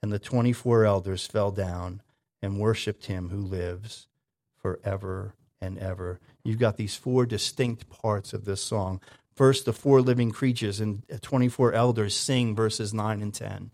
And 0.02 0.12
the 0.12 0.18
twenty 0.18 0.52
four 0.52 0.84
elders 0.84 1.26
fell 1.26 1.50
down 1.50 2.00
and 2.42 2.58
worshiped 2.58 3.06
him 3.06 3.30
who 3.30 3.40
lives 3.40 4.08
forever 4.56 5.34
and 5.60 5.78
ever. 5.78 6.20
You've 6.44 6.58
got 6.58 6.76
these 6.76 6.96
four 6.96 7.26
distinct 7.26 7.88
parts 7.88 8.32
of 8.32 8.44
this 8.44 8.62
song. 8.62 9.00
First, 9.34 9.64
the 9.64 9.72
four 9.72 10.00
living 10.00 10.30
creatures 10.30 10.80
and 10.80 11.02
uh, 11.12 11.18
24 11.20 11.72
elders 11.72 12.16
sing 12.16 12.54
verses 12.54 12.94
9 12.94 13.22
and 13.22 13.34
10. 13.34 13.70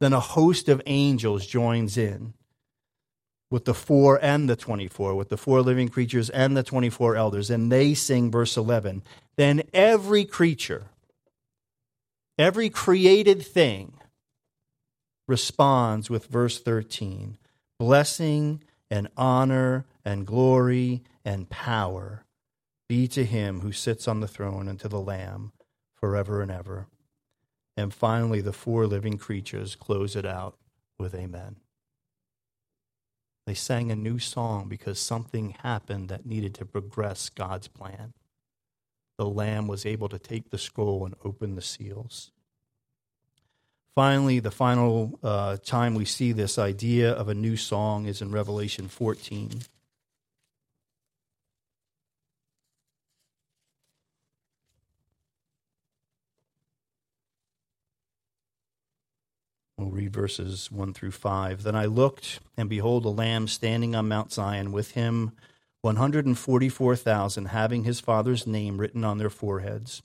Then 0.00 0.12
a 0.12 0.20
host 0.20 0.68
of 0.68 0.82
angels 0.86 1.46
joins 1.46 1.96
in 1.96 2.34
with 3.50 3.64
the 3.64 3.74
four 3.74 4.18
and 4.22 4.48
the 4.48 4.56
24, 4.56 5.14
with 5.14 5.28
the 5.28 5.36
four 5.36 5.60
living 5.60 5.88
creatures 5.88 6.30
and 6.30 6.56
the 6.56 6.62
24 6.62 7.16
elders, 7.16 7.50
and 7.50 7.70
they 7.70 7.94
sing 7.94 8.30
verse 8.30 8.56
11. 8.56 9.02
Then 9.36 9.62
every 9.74 10.24
creature, 10.24 10.84
every 12.38 12.70
created 12.70 13.44
thing, 13.44 13.94
responds 15.26 16.08
with 16.08 16.26
verse 16.26 16.60
13 16.60 17.38
blessing 17.80 18.62
and 18.90 19.08
honor 19.16 19.86
and 20.04 20.26
glory 20.26 21.02
and 21.24 21.48
power 21.48 22.26
be 22.90 23.08
to 23.08 23.24
him 23.24 23.60
who 23.60 23.72
sits 23.72 24.06
on 24.06 24.20
the 24.20 24.28
throne 24.28 24.68
and 24.68 24.78
to 24.78 24.86
the 24.86 25.00
Lamb 25.00 25.50
forever 25.94 26.42
and 26.42 26.50
ever. 26.50 26.88
And 27.78 27.94
finally, 27.94 28.42
the 28.42 28.52
four 28.52 28.86
living 28.86 29.16
creatures 29.16 29.76
close 29.76 30.14
it 30.14 30.26
out 30.26 30.58
with 30.98 31.14
Amen. 31.14 31.56
They 33.46 33.54
sang 33.54 33.90
a 33.90 33.96
new 33.96 34.18
song 34.18 34.68
because 34.68 35.00
something 35.00 35.56
happened 35.62 36.10
that 36.10 36.26
needed 36.26 36.54
to 36.56 36.66
progress 36.66 37.30
God's 37.30 37.68
plan. 37.68 38.12
The 39.16 39.26
Lamb 39.26 39.66
was 39.66 39.86
able 39.86 40.10
to 40.10 40.18
take 40.18 40.50
the 40.50 40.58
scroll 40.58 41.06
and 41.06 41.14
open 41.24 41.54
the 41.54 41.62
seals. 41.62 42.30
Finally, 43.94 44.38
the 44.38 44.50
final 44.52 45.18
uh, 45.22 45.56
time 45.64 45.94
we 45.94 46.04
see 46.04 46.30
this 46.32 46.58
idea 46.58 47.10
of 47.10 47.28
a 47.28 47.34
new 47.34 47.56
song 47.56 48.06
is 48.06 48.22
in 48.22 48.30
Revelation 48.30 48.86
14. 48.86 49.62
We'll 59.76 59.90
read 59.90 60.12
verses 60.12 60.70
1 60.70 60.92
through 60.94 61.10
5. 61.10 61.64
Then 61.64 61.74
I 61.74 61.86
looked, 61.86 62.38
and 62.56 62.68
behold, 62.68 63.04
a 63.06 63.08
lamb 63.08 63.48
standing 63.48 63.96
on 63.96 64.08
Mount 64.08 64.30
Zion, 64.30 64.70
with 64.70 64.92
him 64.92 65.32
144,000, 65.80 67.46
having 67.46 67.84
his 67.84 67.98
father's 67.98 68.46
name 68.46 68.78
written 68.78 69.04
on 69.04 69.18
their 69.18 69.30
foreheads. 69.30 70.02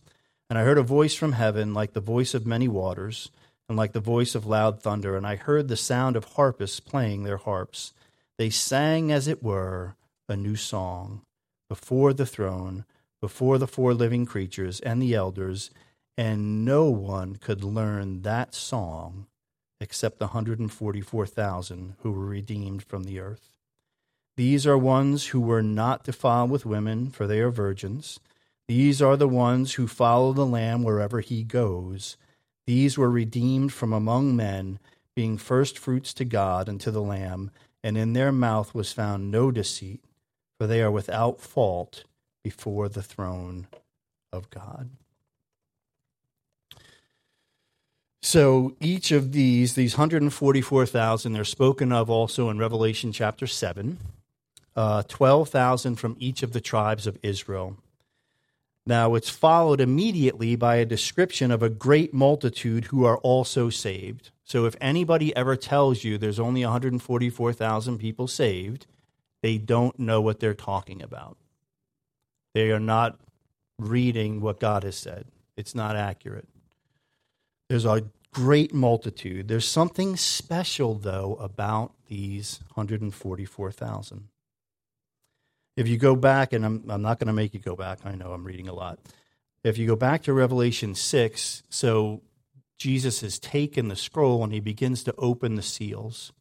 And 0.50 0.58
I 0.58 0.64
heard 0.64 0.78
a 0.78 0.84
voice 0.84 1.14
from 1.14 1.34
heaven, 1.34 1.74
like 1.74 1.94
the 1.94 2.00
voice 2.00 2.34
of 2.34 2.48
many 2.48 2.68
waters 2.68 3.30
and 3.68 3.78
like 3.78 3.94
the 3.94 4.00
voice 4.00 4.36
of 4.36 4.46
loud 4.46 4.82
thunder, 4.82 5.16
and 5.18 5.26
I 5.26 5.36
heard 5.36 5.68
the 5.68 5.78
sound 5.78 6.16
of 6.16 6.34
harpists 6.34 6.80
playing 6.80 7.24
their 7.24 7.38
harps. 7.38 7.94
They 8.38 8.50
sang, 8.50 9.12
as 9.12 9.28
it 9.28 9.42
were, 9.42 9.96
a 10.28 10.36
new 10.36 10.56
song 10.56 11.22
before 11.70 12.14
the 12.14 12.26
throne, 12.26 12.86
before 13.22 13.58
the 13.58 13.68
four 13.68 13.94
living 13.94 14.26
creatures 14.26 14.80
and 14.80 15.02
the 15.02 15.14
elders, 15.16 15.72
and 16.18 16.64
no 16.64 16.86
one 16.86 17.36
could 17.38 17.64
learn 17.64 18.22
that 18.22 18.54
song 18.54 19.28
except 19.82 20.20
the 20.20 20.28
144,000 20.28 21.96
who 22.00 22.12
were 22.12 22.26
redeemed 22.26 22.84
from 22.84 23.04
the 23.04 23.20
earth. 23.20 23.50
These 24.38 24.66
are 24.68 24.78
ones 24.78 25.28
who 25.28 25.42
were 25.42 25.62
not 25.62 26.04
defiled 26.04 26.50
with 26.50 26.66
women, 26.66 27.10
for 27.10 27.28
they 27.28 27.40
are 27.40 27.52
virgins. 27.52 28.20
These 28.68 29.02
are 29.02 29.18
the 29.18 29.28
ones 29.28 29.74
who 29.74 29.88
follow 29.88 30.34
the 30.34 30.46
Lamb 30.46 30.84
wherever 30.84 31.20
he 31.20 31.44
goes. 31.44 32.18
These 32.68 32.98
were 32.98 33.10
redeemed 33.10 33.74
from 33.74 33.94
among 33.94 34.36
men, 34.36 34.80
being 35.16 35.38
firstfruits 35.38 36.14
to 36.16 36.26
God 36.26 36.68
and 36.68 36.82
to 36.82 36.92
the 36.92 37.02
Lamb, 37.02 37.52
and 37.84 37.98
in 37.98 38.14
their 38.14 38.32
mouth 38.32 38.74
was 38.74 38.92
found 38.92 39.30
no 39.30 39.52
deceit, 39.52 40.04
for 40.58 40.68
they 40.68 40.82
are 40.82 40.92
without 40.92 41.40
fault 41.40 42.04
before 42.44 42.90
the 42.90 43.04
throne 43.04 43.68
of 44.34 44.50
God. 44.50 44.90
So 48.22 48.76
each 48.80 49.12
of 49.12 49.34
these, 49.34 49.76
these 49.76 49.94
144,000, 49.94 51.34
they're 51.34 51.44
spoken 51.44 51.92
of 51.92 52.10
also 52.10 52.50
in 52.50 52.58
Revelation 52.58 53.12
chapter 53.12 53.46
7, 53.46 54.00
uh, 54.76 55.04
12,000 55.04 55.96
from 55.98 56.18
each 56.20 56.42
of 56.42 56.52
the 56.52 56.60
tribes 56.60 57.06
of 57.06 57.20
Israel. 57.22 57.78
Now 58.88 59.16
it's 59.16 59.30
followed 59.30 59.82
immediately 59.82 60.56
by 60.56 60.76
a 60.76 60.86
description 60.86 61.52
of 61.52 61.64
a 61.64 61.70
great 61.70 62.14
multitude 62.14 62.86
who 62.86 63.04
are 63.06 63.18
also 63.18 63.70
saved. 63.70 64.32
So 64.44 64.66
if 64.66 64.76
anybody 64.80 65.36
ever 65.36 65.56
tells 65.56 66.04
you 66.04 66.18
there's 66.18 66.40
only 66.40 66.64
144,000 66.64 67.98
people 67.98 68.28
saved, 68.28 68.86
they 69.42 69.58
don't 69.58 70.00
know 70.00 70.22
what 70.22 70.40
they're 70.40 70.54
talking 70.54 71.02
about. 71.02 71.38
They 72.54 72.72
are 72.72 72.80
not 72.80 73.20
reading 73.80 74.40
what 74.40 74.60
God 74.60 74.84
has 74.84 74.96
said. 74.96 75.26
It's 75.58 75.74
not 75.74 75.96
accurate. 75.96 76.48
There's 77.70 77.86
a 77.86 78.04
great 78.32 78.74
multitude. 78.74 79.48
There's 79.48 79.68
something 79.68 80.16
special, 80.16 80.94
though, 80.94 81.36
about 81.36 81.94
these 82.08 82.60
144,000. 82.76 84.28
If 85.76 85.88
you 85.88 85.98
go 85.98 86.16
back, 86.16 86.54
and 86.54 86.66
I'm, 86.66 86.84
I'm 86.90 87.02
not 87.02 87.20
going 87.20 87.28
to 87.28 87.34
make 87.34 87.54
you 87.54 87.60
go 87.60 87.76
back, 87.76 88.00
I 88.06 88.16
know 88.16 88.32
I'm 88.32 88.46
reading 88.46 88.68
a 88.68 88.74
lot. 88.74 89.00
If 89.64 89.78
you 89.78 89.88
go 89.88 89.96
back 89.96 90.24
to 90.24 90.34
Revelation 90.34 90.96
6, 90.96 91.64
so 91.70 92.22
Jesus 92.78 93.22
has 93.22 93.40
taken 93.40 93.88
the 93.88 93.96
scroll 93.96 94.44
and 94.44 94.54
he 94.54 94.60
begins 94.60 95.04
to 95.04 95.16
open 95.18 95.56
the 95.56 95.62
seals, 95.62 96.32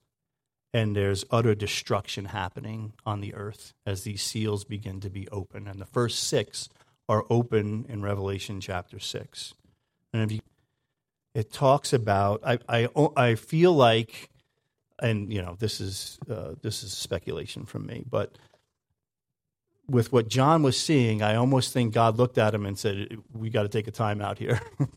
and 0.72 0.94
there's 0.94 1.24
utter 1.30 1.54
destruction 1.54 2.26
happening 2.26 2.92
on 3.06 3.20
the 3.20 3.34
earth 3.34 3.74
as 3.86 4.02
these 4.02 4.22
seals 4.22 4.64
begin 4.64 5.00
to 5.00 5.10
be 5.10 5.28
open. 5.28 5.68
And 5.68 5.80
the 5.80 5.86
first 5.86 6.24
six 6.24 6.68
are 7.08 7.24
open 7.30 7.86
in 7.88 8.02
Revelation 8.02 8.60
chapter 8.60 8.98
6. 8.98 9.54
And 10.12 10.22
if 10.22 10.32
you 10.32 10.40
it 11.34 11.52
talks 11.52 11.92
about 11.92 12.40
I, 12.44 12.58
I, 12.68 12.88
I 13.16 13.34
feel 13.34 13.72
like 13.72 14.30
and 15.00 15.32
you 15.32 15.42
know 15.42 15.56
this 15.58 15.80
is 15.80 16.18
uh, 16.30 16.54
this 16.62 16.82
is 16.82 16.92
speculation 16.92 17.64
from 17.66 17.86
me 17.86 18.04
but 18.08 18.38
with 19.88 20.12
what 20.12 20.28
john 20.28 20.62
was 20.62 20.80
seeing 20.80 21.22
i 21.22 21.34
almost 21.34 21.72
think 21.72 21.92
god 21.92 22.16
looked 22.16 22.38
at 22.38 22.54
him 22.54 22.66
and 22.66 22.78
said 22.78 23.18
we 23.32 23.50
got 23.50 23.62
to 23.62 23.68
take 23.68 23.86
a 23.86 23.92
time 23.92 24.20
out 24.20 24.38
here. 24.38 24.60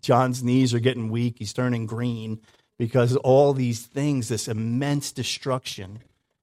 John's 0.00 0.44
knees 0.44 0.72
are 0.74 0.78
getting 0.78 1.10
weak. 1.10 1.36
He's 1.38 1.52
turning 1.52 1.86
green 1.86 2.40
because 2.78 3.16
all 3.16 3.52
these 3.52 3.84
things 3.84 4.28
this 4.28 4.48
immense 4.48 5.12
destruction 5.12 5.98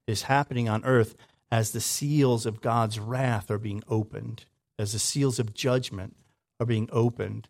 is 0.08 0.24
happening 0.24 0.68
on 0.68 0.84
earth 0.84 1.16
as 1.52 1.72
the 1.72 1.80
seals 1.80 2.46
of 2.46 2.62
god's 2.62 3.00
wrath 3.00 3.50
are 3.50 3.58
being 3.58 3.82
opened 3.88 4.46
as 4.78 4.92
the 4.92 5.00
seals 5.00 5.40
of 5.40 5.54
judgment 5.54 6.16
are 6.60 6.66
being 6.66 6.90
opened. 6.92 7.48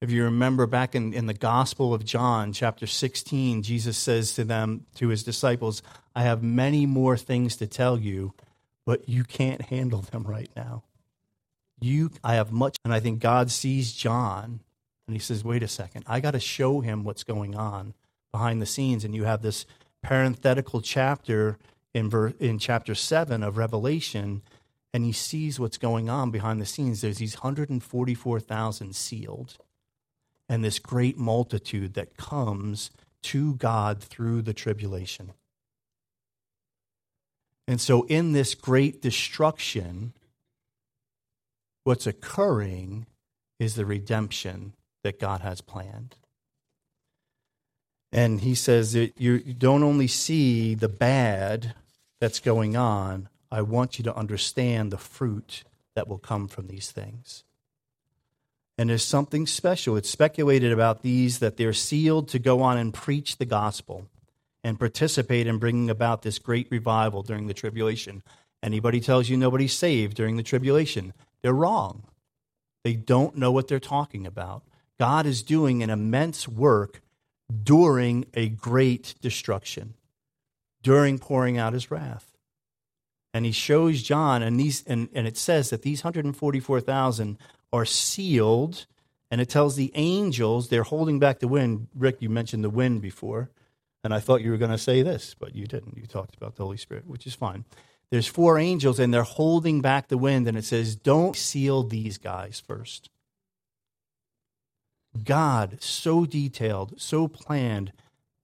If 0.00 0.10
you 0.10 0.24
remember 0.24 0.66
back 0.66 0.94
in, 0.94 1.14
in 1.14 1.26
the 1.26 1.34
Gospel 1.34 1.94
of 1.94 2.04
John, 2.04 2.52
chapter 2.52 2.86
16, 2.86 3.62
Jesus 3.62 3.96
says 3.96 4.34
to 4.34 4.44
them, 4.44 4.86
to 4.96 5.08
his 5.08 5.22
disciples, 5.22 5.82
I 6.14 6.22
have 6.22 6.42
many 6.42 6.84
more 6.84 7.16
things 7.16 7.56
to 7.56 7.66
tell 7.66 7.98
you, 7.98 8.34
but 8.84 9.08
you 9.08 9.24
can't 9.24 9.62
handle 9.62 10.00
them 10.00 10.24
right 10.24 10.50
now. 10.56 10.82
You, 11.80 12.10
I 12.22 12.34
have 12.34 12.52
much, 12.52 12.76
and 12.84 12.94
I 12.94 13.00
think 13.00 13.20
God 13.20 13.50
sees 13.50 13.92
John 13.92 14.60
and 15.06 15.14
he 15.14 15.20
says, 15.20 15.44
wait 15.44 15.62
a 15.62 15.68
second, 15.68 16.04
I 16.06 16.20
got 16.20 16.32
to 16.32 16.40
show 16.40 16.80
him 16.80 17.04
what's 17.04 17.24
going 17.24 17.54
on 17.54 17.94
behind 18.32 18.62
the 18.62 18.66
scenes. 18.66 19.04
And 19.04 19.14
you 19.14 19.24
have 19.24 19.42
this 19.42 19.66
parenthetical 20.02 20.80
chapter 20.80 21.58
in, 21.92 22.08
ver, 22.08 22.28
in 22.40 22.58
chapter 22.58 22.94
7 22.94 23.42
of 23.42 23.56
Revelation, 23.56 24.42
and 24.92 25.04
he 25.04 25.12
sees 25.12 25.60
what's 25.60 25.76
going 25.76 26.08
on 26.08 26.30
behind 26.30 26.60
the 26.60 26.66
scenes. 26.66 27.00
There's 27.00 27.18
these 27.18 27.36
144,000 27.36 28.96
sealed 28.96 29.58
and 30.48 30.64
this 30.64 30.78
great 30.78 31.18
multitude 31.18 31.94
that 31.94 32.16
comes 32.16 32.90
to 33.22 33.54
God 33.54 34.02
through 34.02 34.42
the 34.42 34.54
tribulation. 34.54 35.32
And 37.66 37.80
so, 37.80 38.02
in 38.04 38.32
this 38.32 38.54
great 38.54 39.00
destruction, 39.00 40.12
what's 41.84 42.06
occurring 42.06 43.06
is 43.58 43.74
the 43.74 43.86
redemption 43.86 44.74
that 45.02 45.20
God 45.20 45.40
has 45.40 45.60
planned. 45.60 46.16
And 48.12 48.40
he 48.40 48.54
says 48.54 48.92
that 48.92 49.20
you 49.20 49.38
don't 49.40 49.82
only 49.82 50.06
see 50.06 50.74
the 50.74 50.88
bad 50.88 51.74
that's 52.20 52.40
going 52.40 52.76
on, 52.76 53.28
I 53.50 53.62
want 53.62 53.98
you 53.98 54.04
to 54.04 54.16
understand 54.16 54.90
the 54.90 54.98
fruit 54.98 55.64
that 55.94 56.08
will 56.08 56.18
come 56.18 56.48
from 56.48 56.68
these 56.68 56.90
things. 56.90 57.44
And 58.76 58.90
there's 58.90 59.04
something 59.04 59.46
special. 59.46 59.96
It's 59.96 60.10
speculated 60.10 60.72
about 60.72 61.02
these 61.02 61.38
that 61.38 61.56
they're 61.56 61.72
sealed 61.72 62.28
to 62.28 62.38
go 62.38 62.62
on 62.62 62.76
and 62.76 62.92
preach 62.92 63.36
the 63.38 63.44
gospel 63.44 64.08
and 64.64 64.78
participate 64.78 65.46
in 65.46 65.58
bringing 65.58 65.90
about 65.90 66.22
this 66.22 66.38
great 66.38 66.66
revival 66.70 67.22
during 67.22 67.46
the 67.46 67.54
tribulation. 67.54 68.22
Anybody 68.62 68.98
tells 68.98 69.28
you 69.28 69.36
nobody's 69.36 69.74
saved 69.74 70.16
during 70.16 70.38
the 70.38 70.42
tribulation, 70.42 71.12
they're 71.42 71.52
wrong. 71.52 72.04
They 72.82 72.94
don't 72.94 73.36
know 73.36 73.52
what 73.52 73.68
they're 73.68 73.78
talking 73.78 74.26
about. 74.26 74.62
God 74.98 75.26
is 75.26 75.42
doing 75.42 75.82
an 75.82 75.90
immense 75.90 76.48
work 76.48 77.02
during 77.62 78.26
a 78.34 78.48
great 78.48 79.14
destruction, 79.20 79.94
during 80.82 81.18
pouring 81.18 81.58
out 81.58 81.72
his 81.72 81.90
wrath. 81.90 82.32
And 83.32 83.44
he 83.44 83.52
shows 83.52 84.02
John, 84.02 84.42
and, 84.42 84.60
these, 84.60 84.84
and, 84.86 85.08
and 85.12 85.26
it 85.26 85.36
says 85.36 85.70
that 85.70 85.82
these 85.82 86.04
144,000 86.04 87.38
are 87.72 87.84
sealed, 87.84 88.86
and 89.30 89.40
it 89.40 89.48
tells 89.48 89.76
the 89.76 89.90
angels 89.94 90.68
they're 90.68 90.84
holding 90.84 91.18
back 91.18 91.40
the 91.40 91.48
wind. 91.48 91.88
Rick, 91.94 92.18
you 92.20 92.30
mentioned 92.30 92.62
the 92.62 92.70
wind 92.70 93.02
before, 93.02 93.50
and 94.04 94.12
I 94.12 94.20
thought 94.20 94.42
you 94.42 94.50
were 94.50 94.58
going 94.58 94.70
to 94.70 94.78
say 94.78 95.02
this, 95.02 95.34
but 95.34 95.56
you 95.56 95.66
didn't. 95.66 95.96
You 95.96 96.06
talked 96.06 96.36
about 96.36 96.56
the 96.56 96.62
Holy 96.62 96.76
Spirit, 96.76 97.06
which 97.06 97.26
is 97.26 97.34
fine. 97.34 97.64
There's 98.10 98.26
four 98.26 98.58
angels, 98.58 99.00
and 99.00 99.12
they're 99.12 99.22
holding 99.22 99.80
back 99.80 100.08
the 100.08 100.18
wind, 100.18 100.46
and 100.46 100.58
it 100.58 100.64
says, 100.64 100.94
Don't 100.94 101.34
seal 101.34 101.82
these 101.82 102.18
guys 102.18 102.62
first. 102.64 103.08
God, 105.24 105.78
so 105.80 106.26
detailed, 106.26 107.00
so 107.00 107.28
planned, 107.28 107.92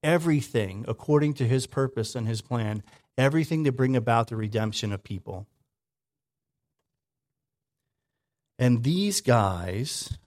everything 0.02 0.84
according 0.88 1.34
to 1.34 1.46
his 1.46 1.66
purpose 1.66 2.14
and 2.14 2.26
his 2.26 2.40
plan, 2.40 2.82
everything 3.18 3.64
to 3.64 3.72
bring 3.72 3.94
about 3.94 4.28
the 4.28 4.36
redemption 4.36 4.92
of 4.92 5.04
people. 5.04 5.46
And 8.58 8.82
these 8.82 9.20
guys 9.20 10.18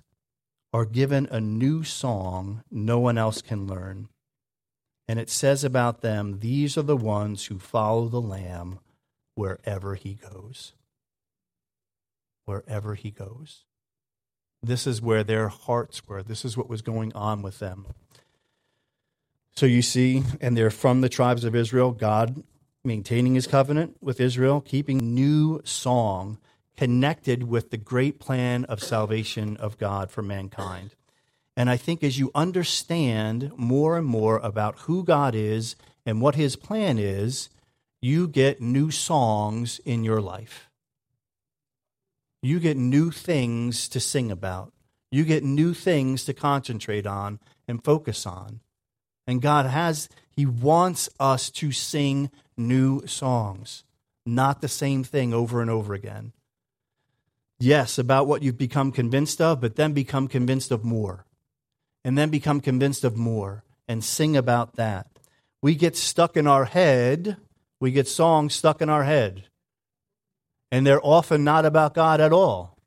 are 0.73 0.85
given 0.85 1.27
a 1.31 1.39
new 1.39 1.83
song 1.83 2.63
no 2.69 2.99
one 2.99 3.17
else 3.17 3.41
can 3.41 3.67
learn. 3.67 4.09
And 5.07 5.19
it 5.19 5.29
says 5.29 5.63
about 5.63 6.01
them, 6.01 6.39
these 6.39 6.77
are 6.77 6.83
the 6.83 6.97
ones 6.97 7.45
who 7.45 7.59
follow 7.59 8.07
the 8.07 8.21
Lamb 8.21 8.79
wherever 9.35 9.95
he 9.95 10.13
goes. 10.13 10.73
Wherever 12.45 12.95
he 12.95 13.11
goes. 13.11 13.63
This 14.61 14.87
is 14.87 15.01
where 15.01 15.23
their 15.23 15.49
hearts 15.49 16.07
were. 16.07 16.23
This 16.23 16.45
is 16.45 16.55
what 16.55 16.69
was 16.69 16.81
going 16.81 17.13
on 17.13 17.41
with 17.41 17.59
them. 17.59 17.85
So 19.55 19.65
you 19.65 19.81
see, 19.81 20.23
and 20.41 20.57
they're 20.57 20.69
from 20.69 21.01
the 21.01 21.09
tribes 21.09 21.43
of 21.43 21.55
Israel, 21.55 21.91
God 21.91 22.43
maintaining 22.83 23.35
his 23.35 23.47
covenant 23.47 23.97
with 24.01 24.19
Israel, 24.19 24.61
keeping 24.61 25.13
new 25.13 25.61
song 25.63 26.37
connected 26.75 27.43
with 27.43 27.69
the 27.69 27.77
great 27.77 28.19
plan 28.19 28.65
of 28.65 28.81
salvation 28.81 29.57
of 29.57 29.77
God 29.77 30.09
for 30.09 30.21
mankind. 30.21 30.95
And 31.55 31.69
I 31.69 31.77
think 31.77 32.03
as 32.03 32.17
you 32.17 32.31
understand 32.33 33.51
more 33.55 33.97
and 33.97 34.07
more 34.07 34.37
about 34.37 34.79
who 34.79 35.03
God 35.03 35.35
is 35.35 35.75
and 36.05 36.21
what 36.21 36.35
his 36.35 36.55
plan 36.55 36.97
is, 36.97 37.49
you 38.01 38.27
get 38.27 38.59
new 38.59 38.91
songs 38.91 39.79
in 39.85 40.03
your 40.03 40.19
life. 40.19 40.69
You 42.41 42.59
get 42.59 42.75
new 42.75 43.11
things 43.11 43.87
to 43.89 44.01
sing 44.01 44.29
about. 44.29 44.73
You 45.11 45.23
get 45.23 45.43
new 45.43 45.73
things 45.73 46.25
to 46.25 46.33
concentrate 46.33 47.07
on 47.07 47.39
and 47.67 47.83
focus 47.83 48.25
on. 48.25 48.59
And 49.25 49.41
God 49.41 49.65
has, 49.65 50.09
He 50.29 50.45
wants 50.45 51.07
us 51.19 51.49
to 51.51 51.71
sing 51.71 52.29
new 52.57 53.07
songs, 53.07 53.83
not 54.25 54.61
the 54.61 54.67
same 54.67 55.03
thing 55.03 55.33
over 55.33 55.61
and 55.61 55.69
over 55.69 55.93
again. 55.93 56.33
Yes, 57.59 57.97
about 57.97 58.27
what 58.27 58.43
you've 58.43 58.57
become 58.57 58.91
convinced 58.91 59.39
of, 59.39 59.61
but 59.61 59.77
then 59.77 59.93
become 59.93 60.27
convinced 60.27 60.71
of 60.71 60.83
more. 60.83 61.25
And 62.03 62.17
then 62.17 62.29
become 62.29 62.59
convinced 62.59 63.03
of 63.03 63.15
more 63.15 63.63
and 63.87 64.03
sing 64.03 64.35
about 64.35 64.75
that. 64.75 65.07
We 65.61 65.75
get 65.75 65.95
stuck 65.95 66.35
in 66.35 66.47
our 66.47 66.65
head, 66.65 67.37
we 67.79 67.91
get 67.91 68.07
songs 68.07 68.53
stuck 68.53 68.81
in 68.81 68.89
our 68.89 69.03
head. 69.03 69.43
And 70.71 70.85
they're 70.85 71.05
often 71.05 71.43
not 71.43 71.65
about 71.65 71.93
God 71.93 72.19
at 72.19 72.33
all. 72.33 72.77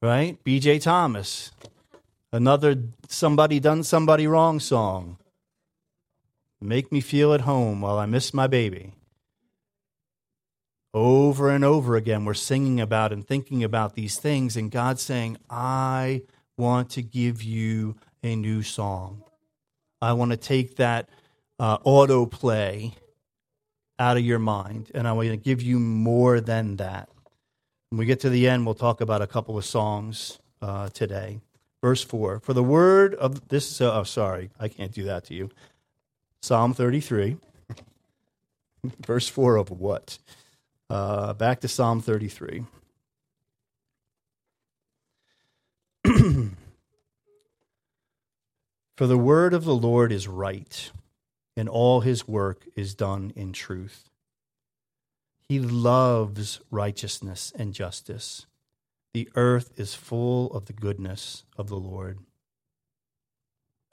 Right? 0.00 0.42
BJ 0.44 0.80
Thomas, 0.80 1.50
another 2.32 2.76
somebody 3.08 3.60
done 3.60 3.82
somebody 3.82 4.26
wrong 4.26 4.60
song. 4.60 5.18
Make 6.60 6.90
me 6.90 7.00
feel 7.00 7.34
at 7.34 7.42
home 7.42 7.80
while 7.80 7.98
I 7.98 8.06
miss 8.06 8.32
my 8.32 8.46
baby. 8.46 8.92
Over 10.94 11.50
and 11.50 11.64
over 11.64 11.96
again, 11.96 12.24
we're 12.24 12.34
singing 12.34 12.80
about 12.80 13.12
and 13.12 13.26
thinking 13.26 13.64
about 13.64 13.94
these 13.94 14.16
things, 14.18 14.56
and 14.56 14.70
God's 14.70 15.02
saying, 15.02 15.36
I 15.50 16.22
want 16.56 16.90
to 16.90 17.02
give 17.02 17.42
you 17.42 17.96
a 18.22 18.36
new 18.36 18.62
song. 18.62 19.22
I 20.00 20.12
want 20.12 20.30
to 20.30 20.36
take 20.36 20.76
that 20.76 21.08
uh, 21.58 21.78
autoplay 21.78 22.94
out 23.98 24.16
of 24.16 24.24
your 24.24 24.38
mind, 24.38 24.90
and 24.94 25.06
I 25.06 25.12
want 25.12 25.28
to 25.28 25.36
give 25.36 25.62
you 25.62 25.78
more 25.78 26.40
than 26.40 26.76
that. 26.76 27.08
When 27.90 27.98
we 27.98 28.06
get 28.06 28.20
to 28.20 28.30
the 28.30 28.48
end, 28.48 28.66
we'll 28.66 28.74
talk 28.74 29.00
about 29.00 29.22
a 29.22 29.26
couple 29.26 29.56
of 29.56 29.64
songs 29.64 30.38
uh, 30.60 30.88
today. 30.88 31.40
Verse 31.80 32.02
4 32.02 32.40
For 32.40 32.52
the 32.52 32.62
word 32.62 33.14
of 33.14 33.48
this, 33.48 33.80
uh, 33.80 34.00
oh, 34.00 34.04
sorry, 34.04 34.50
I 34.58 34.68
can't 34.68 34.92
do 34.92 35.04
that 35.04 35.24
to 35.26 35.34
you. 35.34 35.50
Psalm 36.42 36.74
33, 36.74 37.36
verse 39.06 39.28
4 39.28 39.56
of 39.56 39.70
what? 39.70 40.18
Uh, 40.90 41.32
back 41.34 41.60
to 41.60 41.68
Psalm 41.68 42.00
33. 42.00 42.64
For 48.96 49.06
the 49.08 49.18
word 49.18 49.54
of 49.54 49.64
the 49.64 49.74
Lord 49.74 50.12
is 50.12 50.28
right, 50.28 50.90
and 51.56 51.68
all 51.68 52.00
his 52.00 52.28
work 52.28 52.66
is 52.76 52.94
done 52.94 53.32
in 53.34 53.52
truth. 53.52 54.08
He 55.48 55.58
loves 55.58 56.60
righteousness 56.70 57.52
and 57.56 57.74
justice. 57.74 58.46
The 59.12 59.28
earth 59.34 59.72
is 59.76 59.94
full 59.94 60.52
of 60.52 60.66
the 60.66 60.72
goodness 60.72 61.44
of 61.56 61.68
the 61.68 61.76
Lord. 61.76 62.20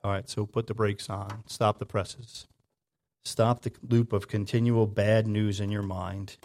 All 0.03 0.11
right, 0.11 0.29
so 0.29 0.45
put 0.45 0.67
the 0.67 0.73
brakes 0.73 1.09
on, 1.09 1.43
stop 1.45 1.79
the 1.79 1.85
presses, 1.85 2.47
stop 3.23 3.61
the 3.61 3.71
loop 3.87 4.13
of 4.13 4.27
continual 4.27 4.87
bad 4.87 5.27
news 5.27 5.59
in 5.59 5.71
your 5.71 5.83
mind. 5.83 6.37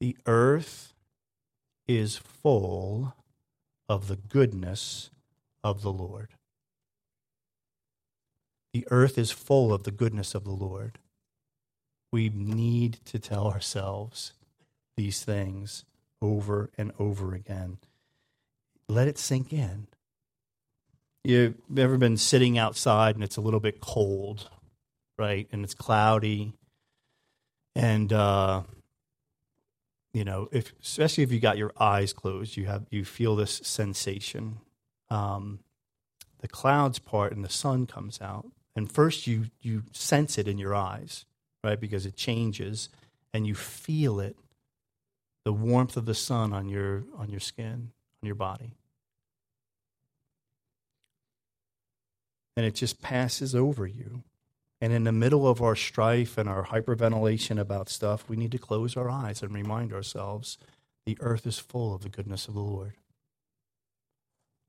The 0.00 0.16
earth 0.26 0.92
is 1.86 2.16
full 2.16 3.14
of 3.88 4.08
the 4.08 4.16
goodness 4.16 5.10
of 5.62 5.82
the 5.82 5.92
Lord. 5.92 6.30
The 8.74 8.86
earth 8.90 9.18
is 9.18 9.30
full 9.30 9.72
of 9.72 9.84
the 9.84 9.92
goodness 9.92 10.34
of 10.34 10.42
the 10.42 10.50
Lord. 10.50 10.98
We 12.12 12.28
need 12.28 12.98
to 13.04 13.20
tell 13.20 13.46
ourselves 13.46 14.32
these 14.96 15.22
things 15.22 15.84
over 16.20 16.70
and 16.76 16.90
over 16.98 17.34
again. 17.34 17.78
Let 18.88 19.06
it 19.06 19.16
sink 19.16 19.52
in. 19.52 19.86
You've 21.22 21.54
ever 21.76 21.96
been 21.98 22.16
sitting 22.16 22.58
outside 22.58 23.14
and 23.14 23.22
it's 23.22 23.36
a 23.36 23.40
little 23.40 23.60
bit 23.60 23.80
cold, 23.80 24.50
right? 25.16 25.46
And 25.52 25.62
it's 25.62 25.74
cloudy. 25.74 26.54
And, 27.76 28.12
uh, 28.12 28.62
you 30.12 30.24
know, 30.24 30.48
if 30.50 30.72
especially 30.82 31.22
if 31.22 31.30
you 31.30 31.38
got 31.38 31.58
your 31.58 31.72
eyes 31.78 32.12
closed, 32.12 32.56
you 32.56 32.66
have 32.66 32.86
you 32.90 33.04
feel 33.04 33.36
this 33.36 33.60
sensation. 33.62 34.58
Um, 35.10 35.60
the 36.40 36.48
clouds 36.48 36.98
part 36.98 37.32
and 37.32 37.44
the 37.44 37.48
sun 37.48 37.86
comes 37.86 38.20
out, 38.20 38.46
and 38.76 38.90
first 38.90 39.26
you 39.26 39.46
you 39.60 39.84
sense 39.92 40.38
it 40.38 40.48
in 40.48 40.58
your 40.58 40.74
eyes, 40.74 41.24
right? 41.62 41.78
Because 41.78 42.06
it 42.06 42.16
changes 42.16 42.88
and 43.32 43.46
you 43.46 43.54
feel 43.54 44.20
it 44.20 44.36
the 45.44 45.52
warmth 45.52 45.96
of 45.96 46.06
the 46.06 46.14
sun 46.14 46.52
on 46.52 46.68
your 46.68 47.04
on 47.16 47.30
your 47.30 47.40
skin, 47.40 47.90
on 48.22 48.26
your 48.26 48.34
body. 48.34 48.76
And 52.56 52.64
it 52.64 52.74
just 52.74 53.02
passes 53.02 53.54
over 53.54 53.86
you. 53.86 54.22
And 54.80 54.92
in 54.92 55.04
the 55.04 55.12
middle 55.12 55.48
of 55.48 55.62
our 55.62 55.74
strife 55.74 56.36
and 56.38 56.48
our 56.48 56.66
hyperventilation 56.66 57.58
about 57.58 57.88
stuff, 57.88 58.28
we 58.28 58.36
need 58.36 58.52
to 58.52 58.58
close 58.58 58.96
our 58.96 59.08
eyes 59.08 59.42
and 59.42 59.52
remind 59.52 59.92
ourselves 59.92 60.58
the 61.06 61.16
earth 61.20 61.46
is 61.46 61.58
full 61.58 61.94
of 61.94 62.02
the 62.02 62.08
goodness 62.08 62.48
of 62.48 62.54
the 62.54 62.60
Lord. 62.60 62.94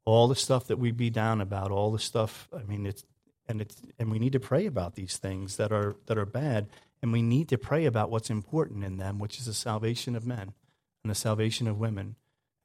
All 0.05 0.27
the 0.27 0.35
stuff 0.35 0.67
that 0.67 0.79
we 0.79 0.91
be 0.91 1.09
down 1.09 1.41
about, 1.41 1.71
all 1.71 1.91
the 1.91 1.99
stuff, 1.99 2.47
I 2.55 2.63
mean, 2.63 2.85
it's 2.85 3.03
and 3.47 3.62
it's 3.62 3.81
and 3.99 4.12
we 4.12 4.19
need 4.19 4.34
to 4.34 4.39
pray 4.39 4.65
about 4.65 4.95
these 4.95 5.17
things 5.17 5.58
that 5.58 5.71
are 5.71 5.95
that 6.08 6.17
are 6.17 6.25
bad 6.25 6.67
and 7.01 7.12
we 7.12 7.21
need 7.21 7.47
to 7.49 7.58
pray 7.58 7.86
about 7.86 8.10
what's 8.10 8.29
important 8.29 8.84
in 8.84 8.97
them 8.97 9.19
which 9.19 9.39
is 9.39 9.45
the 9.45 9.53
salvation 9.53 10.15
of 10.15 10.25
men 10.25 10.53
and 11.03 11.12
the 11.12 11.15
salvation 11.15 11.67
of 11.67 11.79
women 11.79 12.15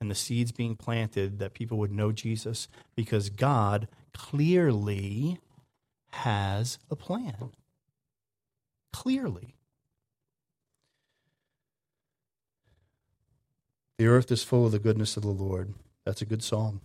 and 0.01 0.11
the 0.11 0.15
seeds 0.15 0.51
being 0.51 0.77
planted 0.77 1.39
that 1.39 1.55
people 1.55 1.79
would 1.79 1.93
know 1.93 2.11
Jesus 2.11 2.69
because 2.97 3.29
God 3.29 3.87
clearly 4.15 5.39
has 6.13 6.79
a 6.91 6.97
plan. 6.97 7.53
Clearly. 8.93 9.55
The 13.99 14.07
earth 14.07 14.33
is 14.33 14.43
full 14.43 14.67
of 14.67 14.73
the 14.73 14.79
goodness 14.79 15.19
of 15.19 15.23
the 15.23 15.29
Lord. 15.29 15.75
That's 16.07 16.23
a 16.23 16.27
good 16.27 16.43
song 16.43 16.81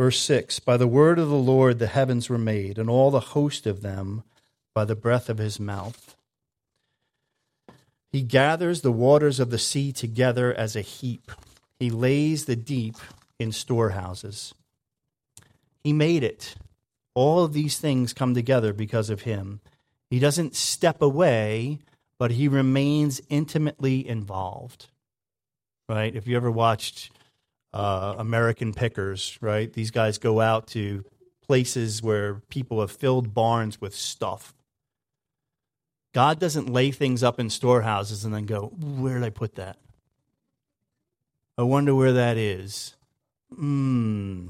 Verse 0.00 0.18
6 0.20 0.60
By 0.60 0.78
the 0.78 0.88
word 0.88 1.18
of 1.18 1.28
the 1.28 1.34
Lord 1.34 1.78
the 1.78 1.86
heavens 1.86 2.30
were 2.30 2.38
made, 2.38 2.78
and 2.78 2.88
all 2.88 3.10
the 3.10 3.20
host 3.20 3.66
of 3.66 3.82
them 3.82 4.22
by 4.74 4.86
the 4.86 4.96
breath 4.96 5.28
of 5.28 5.36
his 5.36 5.60
mouth. 5.60 6.16
He 8.10 8.22
gathers 8.22 8.80
the 8.80 8.92
waters 8.92 9.38
of 9.38 9.50
the 9.50 9.58
sea 9.58 9.92
together 9.92 10.54
as 10.54 10.74
a 10.74 10.80
heap, 10.80 11.30
he 11.78 11.90
lays 11.90 12.46
the 12.46 12.56
deep 12.56 12.96
in 13.38 13.52
storehouses. 13.52 14.54
He 15.84 15.92
made 15.92 16.24
it. 16.24 16.54
All 17.12 17.44
of 17.44 17.52
these 17.52 17.78
things 17.78 18.14
come 18.14 18.32
together 18.32 18.72
because 18.72 19.10
of 19.10 19.22
him. 19.22 19.60
He 20.08 20.18
doesn't 20.18 20.56
step 20.56 21.02
away, 21.02 21.80
but 22.18 22.30
he 22.30 22.48
remains 22.48 23.20
intimately 23.28 24.08
involved. 24.08 24.86
Right? 25.90 26.16
If 26.16 26.26
you 26.26 26.36
ever 26.36 26.50
watched 26.50 27.10
uh, 27.72 28.14
American 28.18 28.72
pickers, 28.72 29.38
right? 29.40 29.72
These 29.72 29.90
guys 29.90 30.18
go 30.18 30.40
out 30.40 30.66
to 30.68 31.04
places 31.42 32.02
where 32.02 32.36
people 32.48 32.80
have 32.80 32.90
filled 32.90 33.34
barns 33.34 33.80
with 33.80 33.94
stuff. 33.94 34.54
God 36.12 36.40
doesn't 36.40 36.72
lay 36.72 36.90
things 36.90 37.22
up 37.22 37.38
in 37.38 37.50
storehouses 37.50 38.24
and 38.24 38.34
then 38.34 38.46
go, 38.46 38.66
where 38.66 39.14
did 39.14 39.24
I 39.24 39.30
put 39.30 39.54
that? 39.54 39.78
I 41.56 41.62
wonder 41.62 41.94
where 41.94 42.12
that 42.12 42.36
is. 42.36 42.96
Hmm. 43.54 44.48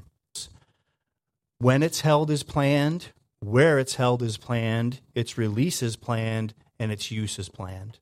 When 1.59 1.83
it's 1.83 2.00
held 2.00 2.30
is 2.30 2.42
planned, 2.42 3.09
where 3.40 3.78
it's 3.78 3.96
held 3.96 4.22
is 4.22 4.37
planned, 4.37 5.00
its 5.14 5.37
release 5.37 5.83
is 5.83 5.96
planned, 5.96 6.54
and 6.78 6.90
its 6.90 7.11
use 7.11 7.38
is 7.38 7.48
planned. 7.48 7.98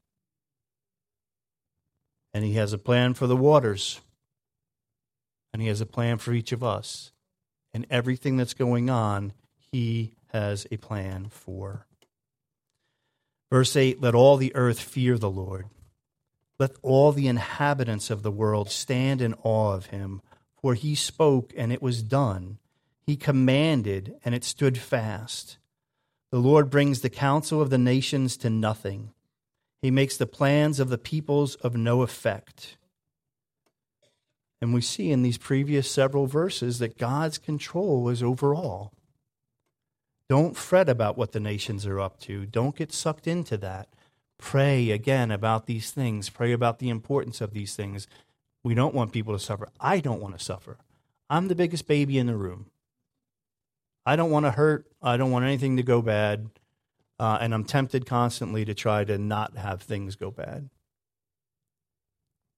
And 2.32 2.44
he 2.44 2.54
has 2.54 2.72
a 2.72 2.78
plan 2.78 3.14
for 3.14 3.26
the 3.26 3.36
waters 3.36 4.00
and 5.52 5.62
He 5.62 5.68
has 5.68 5.80
a 5.80 5.86
plan 5.86 6.18
for 6.18 6.32
each 6.32 6.52
of 6.52 6.62
us. 6.62 7.12
And 7.74 7.86
everything 7.90 8.36
that's 8.36 8.54
going 8.54 8.90
on, 8.90 9.32
He 9.72 10.14
has 10.32 10.66
a 10.70 10.76
plan 10.76 11.28
for. 11.30 11.86
Verse 13.50 13.76
8 13.76 14.00
Let 14.00 14.14
all 14.14 14.36
the 14.36 14.54
earth 14.54 14.80
fear 14.80 15.18
the 15.18 15.30
Lord. 15.30 15.66
Let 16.58 16.72
all 16.82 17.12
the 17.12 17.28
inhabitants 17.28 18.10
of 18.10 18.22
the 18.22 18.32
world 18.32 18.70
stand 18.70 19.20
in 19.20 19.34
awe 19.42 19.74
of 19.74 19.86
him, 19.86 20.22
for 20.60 20.74
he 20.74 20.94
spoke 20.94 21.52
and 21.56 21.72
it 21.72 21.80
was 21.80 22.02
done. 22.02 22.58
He 23.06 23.16
commanded 23.16 24.16
and 24.24 24.34
it 24.34 24.44
stood 24.44 24.76
fast. 24.76 25.58
The 26.30 26.40
Lord 26.40 26.68
brings 26.68 27.00
the 27.00 27.10
counsel 27.10 27.62
of 27.62 27.70
the 27.70 27.78
nations 27.78 28.36
to 28.38 28.50
nothing. 28.50 29.12
He 29.80 29.90
makes 29.90 30.16
the 30.16 30.26
plans 30.26 30.80
of 30.80 30.88
the 30.88 30.98
peoples 30.98 31.54
of 31.56 31.76
no 31.76 32.02
effect. 32.02 32.76
And 34.60 34.74
we 34.74 34.80
see 34.80 35.10
in 35.10 35.22
these 35.22 35.38
previous 35.38 35.90
several 35.90 36.26
verses 36.26 36.78
that 36.78 36.98
God's 36.98 37.38
control 37.38 38.08
is 38.08 38.22
over 38.22 38.54
all. 38.54 38.92
Don't 40.28 40.56
fret 40.56 40.88
about 40.88 41.16
what 41.16 41.32
the 41.32 41.40
nations 41.40 41.86
are 41.86 42.00
up 42.00 42.20
to. 42.20 42.44
Don't 42.44 42.76
get 42.76 42.92
sucked 42.92 43.26
into 43.26 43.56
that. 43.58 43.88
Pray 44.36 44.90
again 44.90 45.30
about 45.30 45.66
these 45.66 45.90
things. 45.90 46.28
Pray 46.28 46.52
about 46.52 46.78
the 46.78 46.90
importance 46.90 47.40
of 47.40 47.52
these 47.52 47.74
things. 47.74 48.06
We 48.62 48.74
don't 48.74 48.94
want 48.94 49.12
people 49.12 49.32
to 49.32 49.38
suffer. 49.38 49.68
I 49.80 50.00
don't 50.00 50.20
want 50.20 50.38
to 50.38 50.44
suffer. 50.44 50.78
I'm 51.30 51.48
the 51.48 51.54
biggest 51.54 51.86
baby 51.86 52.18
in 52.18 52.26
the 52.26 52.36
room. 52.36 52.66
I 54.04 54.16
don't 54.16 54.30
want 54.30 54.46
to 54.46 54.50
hurt. 54.50 54.86
I 55.02 55.16
don't 55.16 55.30
want 55.30 55.44
anything 55.44 55.76
to 55.76 55.82
go 55.82 56.02
bad. 56.02 56.50
Uh, 57.18 57.38
and 57.40 57.52
I'm 57.52 57.64
tempted 57.64 58.06
constantly 58.06 58.64
to 58.64 58.74
try 58.74 59.04
to 59.04 59.18
not 59.18 59.56
have 59.56 59.82
things 59.82 60.16
go 60.16 60.30
bad. 60.30 60.70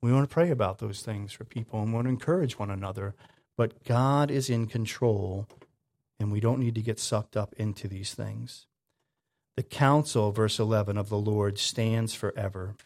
We 0.03 0.13
want 0.13 0.29
to 0.29 0.33
pray 0.33 0.51
about 0.51 0.79
those 0.79 1.03
things 1.03 1.33
for 1.33 1.45
people 1.45 1.83
and 1.83 1.93
want 1.93 2.07
to 2.07 2.11
encourage 2.11 2.59
one 2.59 2.71
another. 2.71 3.15
But 3.57 3.85
God 3.85 4.31
is 4.31 4.49
in 4.49 4.67
control, 4.67 5.47
and 6.19 6.33
we 6.33 6.41
don't 6.41 6.61
need 6.61 6.75
to 6.77 6.83
get 6.83 6.99
sucked 6.99 7.37
up 7.37 7.55
into 7.59 7.87
these 7.87 8.15
things. 8.15 8.67
The 9.57 9.63
counsel, 9.63 10.33
verse 10.33 10.59
11, 10.59 10.97
of 10.97 11.11
the 11.11 11.19
Lord 11.19 11.59
stands 11.59 12.15
forever, 12.15 12.77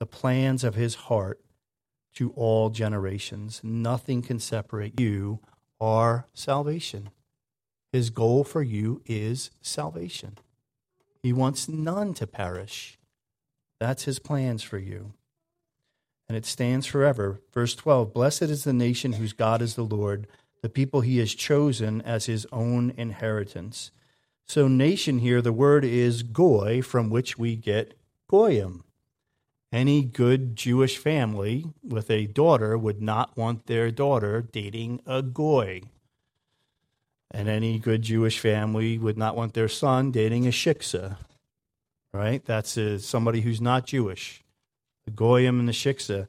the 0.00 0.06
plans 0.06 0.64
of 0.64 0.74
his 0.74 0.94
heart 0.94 1.40
to 2.14 2.30
all 2.30 2.70
generations. 2.70 3.60
Nothing 3.62 4.22
can 4.22 4.40
separate 4.40 4.98
you 4.98 5.38
or 5.78 6.26
salvation. 6.34 7.10
His 7.92 8.10
goal 8.10 8.42
for 8.42 8.62
you 8.62 9.02
is 9.06 9.50
salvation. 9.62 10.38
He 11.22 11.32
wants 11.32 11.68
none 11.68 12.14
to 12.14 12.26
perish. 12.26 12.98
That's 13.78 14.04
his 14.04 14.18
plans 14.18 14.62
for 14.62 14.78
you 14.78 15.12
and 16.28 16.36
it 16.36 16.46
stands 16.46 16.86
forever. 16.86 17.40
Verse 17.52 17.74
12 17.74 18.12
Blessed 18.12 18.42
is 18.42 18.64
the 18.64 18.72
nation 18.72 19.14
whose 19.14 19.32
God 19.32 19.62
is 19.62 19.74
the 19.74 19.84
Lord, 19.84 20.26
the 20.62 20.68
people 20.68 21.00
he 21.00 21.18
has 21.18 21.34
chosen 21.34 22.00
as 22.02 22.26
his 22.26 22.46
own 22.52 22.92
inheritance. 22.96 23.90
So, 24.46 24.68
nation 24.68 25.18
here, 25.18 25.42
the 25.42 25.52
word 25.52 25.84
is 25.84 26.22
goy, 26.22 26.80
from 26.80 27.10
which 27.10 27.36
we 27.36 27.56
get 27.56 27.98
goyim. 28.28 28.84
Any 29.72 30.02
good 30.02 30.54
Jewish 30.54 30.96
family 30.96 31.66
with 31.82 32.10
a 32.10 32.26
daughter 32.26 32.78
would 32.78 33.02
not 33.02 33.36
want 33.36 33.66
their 33.66 33.90
daughter 33.90 34.40
dating 34.40 35.00
a 35.04 35.22
goy. 35.22 35.82
And 37.32 37.48
any 37.48 37.80
good 37.80 38.02
Jewish 38.02 38.38
family 38.38 38.98
would 38.98 39.18
not 39.18 39.36
want 39.36 39.54
their 39.54 39.68
son 39.68 40.12
dating 40.12 40.46
a 40.46 40.50
shiksa. 40.50 41.18
Right? 42.12 42.44
That's 42.44 42.76
a, 42.76 43.00
somebody 43.00 43.40
who's 43.40 43.60
not 43.60 43.86
Jewish. 43.86 44.44
The 45.06 45.12
goyim 45.12 45.58
and 45.58 45.68
the 45.68 45.72
shiksa. 45.72 46.28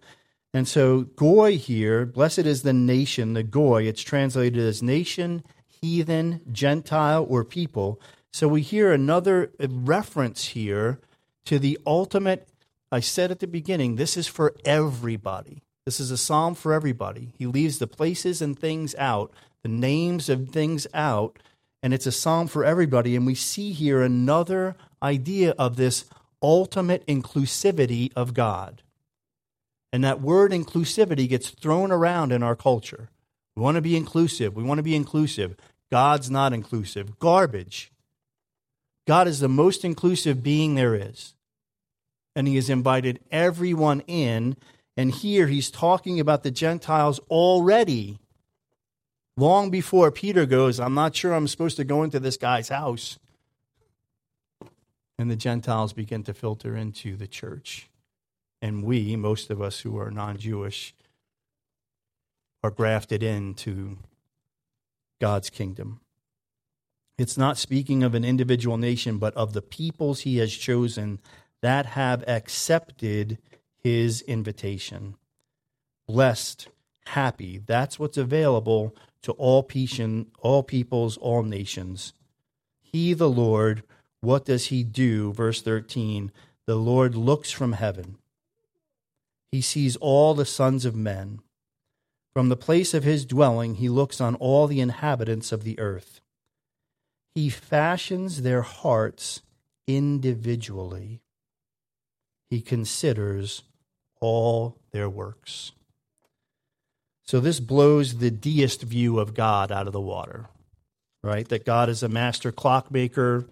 And 0.53 0.67
so, 0.67 1.01
goy 1.01 1.57
here, 1.57 2.05
blessed 2.05 2.39
is 2.39 2.61
the 2.63 2.73
nation, 2.73 3.33
the 3.33 3.43
goy, 3.43 3.83
it's 3.83 4.01
translated 4.01 4.59
as 4.59 4.81
nation, 4.81 5.43
heathen, 5.67 6.41
Gentile, 6.51 7.25
or 7.29 7.43
people. 7.43 7.99
So 8.31 8.47
we 8.47 8.61
hear 8.61 8.91
another 8.91 9.51
reference 9.59 10.49
here 10.49 10.99
to 11.45 11.59
the 11.59 11.77
ultimate. 11.85 12.47
I 12.91 12.99
said 12.99 13.31
at 13.31 13.39
the 13.39 13.47
beginning, 13.47 13.95
this 13.95 14.15
is 14.17 14.27
for 14.27 14.55
everybody. 14.65 15.63
This 15.85 15.99
is 15.99 16.11
a 16.11 16.17
psalm 16.17 16.55
for 16.55 16.73
everybody. 16.73 17.33
He 17.37 17.45
leaves 17.45 17.79
the 17.79 17.87
places 17.87 18.41
and 18.41 18.57
things 18.57 18.95
out, 18.95 19.31
the 19.63 19.69
names 19.69 20.29
of 20.29 20.49
things 20.49 20.85
out, 20.93 21.39
and 21.81 21.93
it's 21.93 22.07
a 22.07 22.11
psalm 22.11 22.47
for 22.47 22.65
everybody. 22.65 23.15
And 23.15 23.25
we 23.25 23.35
see 23.35 23.71
here 23.71 24.01
another 24.01 24.75
idea 25.01 25.51
of 25.51 25.75
this 25.75 26.05
ultimate 26.41 27.05
inclusivity 27.07 28.11
of 28.15 28.33
God. 28.33 28.83
And 29.91 30.03
that 30.03 30.21
word 30.21 30.51
inclusivity 30.51 31.27
gets 31.27 31.49
thrown 31.49 31.91
around 31.91 32.31
in 32.31 32.43
our 32.43 32.55
culture. 32.55 33.09
We 33.55 33.63
want 33.63 33.75
to 33.75 33.81
be 33.81 33.95
inclusive. 33.95 34.55
We 34.55 34.63
want 34.63 34.77
to 34.79 34.83
be 34.83 34.95
inclusive. 34.95 35.55
God's 35.91 36.29
not 36.29 36.53
inclusive. 36.53 37.17
Garbage. 37.19 37.91
God 39.07 39.27
is 39.27 39.39
the 39.39 39.47
most 39.47 39.85
inclusive 39.85 40.43
being 40.43 40.75
there 40.75 40.93
is. 40.93 41.33
And 42.35 42.47
he 42.47 42.55
has 42.55 42.69
invited 42.69 43.19
everyone 43.31 44.01
in. 44.01 44.57
And 44.95 45.11
here 45.11 45.47
he's 45.47 45.71
talking 45.71 46.19
about 46.19 46.43
the 46.43 46.51
Gentiles 46.51 47.19
already. 47.29 48.19
Long 49.37 49.69
before 49.69 50.11
Peter 50.11 50.45
goes, 50.45 50.79
I'm 50.79 50.93
not 50.93 51.15
sure 51.15 51.33
I'm 51.33 51.47
supposed 51.47 51.77
to 51.77 51.83
go 51.83 52.03
into 52.03 52.19
this 52.19 52.37
guy's 52.37 52.69
house. 52.69 53.17
And 55.17 55.31
the 55.31 55.35
Gentiles 55.35 55.93
begin 55.93 56.23
to 56.23 56.33
filter 56.33 56.75
into 56.75 57.15
the 57.15 57.27
church. 57.27 57.89
And 58.61 58.83
we, 58.83 59.15
most 59.15 59.49
of 59.49 59.61
us 59.61 59.79
who 59.81 59.97
are 59.97 60.11
non 60.11 60.37
Jewish, 60.37 60.93
are 62.63 62.71
grafted 62.71 63.23
into 63.23 63.97
God's 65.19 65.49
kingdom. 65.49 66.01
It's 67.17 67.37
not 67.37 67.57
speaking 67.57 68.03
of 68.03 68.13
an 68.13 68.23
individual 68.23 68.77
nation, 68.77 69.17
but 69.17 69.35
of 69.35 69.53
the 69.53 69.61
peoples 69.61 70.21
he 70.21 70.37
has 70.37 70.53
chosen 70.53 71.19
that 71.61 71.87
have 71.87 72.23
accepted 72.27 73.39
his 73.75 74.21
invitation. 74.21 75.15
Blessed, 76.07 76.67
happy, 77.07 77.57
that's 77.57 77.97
what's 77.97 78.17
available 78.17 78.95
to 79.23 79.31
all, 79.33 79.63
petion, 79.63 80.27
all 80.39 80.61
peoples, 80.61 81.17
all 81.17 81.43
nations. 81.43 82.13
He, 82.81 83.13
the 83.13 83.29
Lord, 83.29 83.83
what 84.21 84.45
does 84.45 84.67
he 84.67 84.83
do? 84.83 85.33
Verse 85.33 85.61
13 85.61 86.31
The 86.65 86.75
Lord 86.75 87.15
looks 87.15 87.51
from 87.51 87.73
heaven, 87.73 88.17
he 89.51 89.61
sees 89.61 89.95
all 89.97 90.33
the 90.33 90.45
sons 90.45 90.85
of 90.85 90.95
men. 90.95 91.39
From 92.33 92.49
the 92.49 92.55
place 92.55 92.93
of 92.93 93.03
his 93.03 93.25
dwelling, 93.25 93.75
he 93.75 93.89
looks 93.89 94.21
on 94.21 94.35
all 94.35 94.67
the 94.67 94.79
inhabitants 94.79 95.51
of 95.51 95.63
the 95.63 95.79
earth. 95.79 96.21
He 97.33 97.49
fashions 97.49 98.43
their 98.43 98.61
hearts 98.61 99.41
individually. 99.87 101.21
He 102.49 102.61
considers 102.61 103.63
all 104.19 104.77
their 104.91 105.09
works. 105.09 105.71
So 107.23 107.39
this 107.39 107.59
blows 107.59 108.17
the 108.17 108.31
deist 108.31 108.83
view 108.83 109.19
of 109.19 109.33
God 109.33 109.71
out 109.71 109.87
of 109.87 109.93
the 109.93 109.99
water, 109.99 110.47
right? 111.23 111.47
That 111.49 111.65
God 111.65 111.89
is 111.89 112.03
a 112.03 112.09
master 112.09 112.51
clockmaker, 112.51 113.45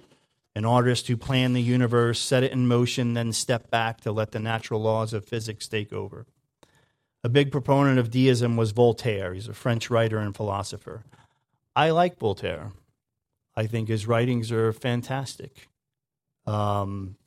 an 0.55 0.65
artist 0.65 1.07
who 1.07 1.17
planned 1.17 1.55
the 1.55 1.61
universe, 1.61 2.19
set 2.19 2.43
it 2.43 2.51
in 2.51 2.67
motion, 2.67 3.13
then 3.13 3.33
stepped 3.33 3.69
back 3.69 3.99
to 4.01 4.11
let 4.11 4.31
the 4.31 4.39
natural 4.39 4.81
laws 4.81 5.13
of 5.13 5.25
physics 5.25 5.67
take 5.67 5.91
over. 5.91 6.25
A 7.23 7.29
big 7.29 7.51
proponent 7.51 7.99
of 7.99 8.09
deism 8.09 8.55
was 8.55 8.71
Voltaire. 8.71 9.33
He's 9.33 9.47
a 9.47 9.53
French 9.53 9.89
writer 9.89 10.19
and 10.19 10.35
philosopher. 10.35 11.03
I 11.75 11.89
like 11.89 12.19
Voltaire. 12.19 12.71
I 13.55 13.67
think 13.67 13.89
his 13.89 14.07
writings 14.07 14.51
are 14.51 14.71
fantastic. 14.71 15.67
Um, 16.45 17.17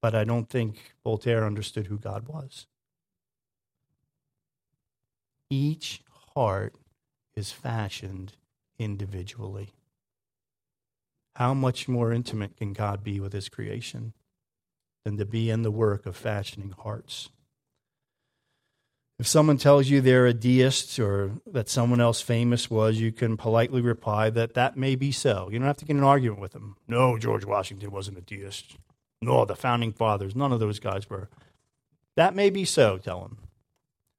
but 0.00 0.14
I 0.14 0.24
don't 0.24 0.48
think 0.48 0.94
Voltaire 1.04 1.44
understood 1.44 1.86
who 1.86 1.98
God 1.98 2.26
was. 2.26 2.66
Each 5.50 6.02
heart 6.34 6.74
is 7.36 7.52
fashioned 7.52 8.32
individually. 8.78 9.74
How 11.36 11.54
much 11.54 11.88
more 11.88 12.12
intimate 12.12 12.56
can 12.56 12.72
God 12.72 13.02
be 13.02 13.20
with 13.20 13.32
his 13.32 13.48
creation 13.48 14.12
than 15.04 15.16
to 15.16 15.24
be 15.24 15.50
in 15.50 15.62
the 15.62 15.70
work 15.70 16.06
of 16.06 16.16
fashioning 16.16 16.74
hearts? 16.78 17.30
If 19.18 19.26
someone 19.26 19.58
tells 19.58 19.90
you 19.90 20.00
they're 20.00 20.26
a 20.26 20.32
deist 20.32 20.98
or 20.98 21.32
that 21.46 21.68
someone 21.68 22.00
else 22.00 22.22
famous 22.22 22.70
was, 22.70 22.98
you 22.98 23.12
can 23.12 23.36
politely 23.36 23.82
reply 23.82 24.30
that 24.30 24.54
that 24.54 24.78
may 24.78 24.94
be 24.94 25.12
so. 25.12 25.50
You 25.52 25.58
don't 25.58 25.66
have 25.66 25.76
to 25.76 25.84
get 25.84 25.92
in 25.92 25.98
an 25.98 26.04
argument 26.04 26.40
with 26.40 26.52
them. 26.52 26.76
No, 26.88 27.18
George 27.18 27.44
Washington 27.44 27.90
wasn't 27.90 28.16
a 28.16 28.22
deist. 28.22 28.78
No, 29.20 29.44
the 29.44 29.54
founding 29.54 29.92
fathers, 29.92 30.34
none 30.34 30.52
of 30.52 30.60
those 30.60 30.78
guys 30.78 31.10
were. 31.10 31.28
That 32.16 32.34
may 32.34 32.48
be 32.48 32.64
so, 32.64 32.96
tell 32.96 33.20
them. 33.20 33.36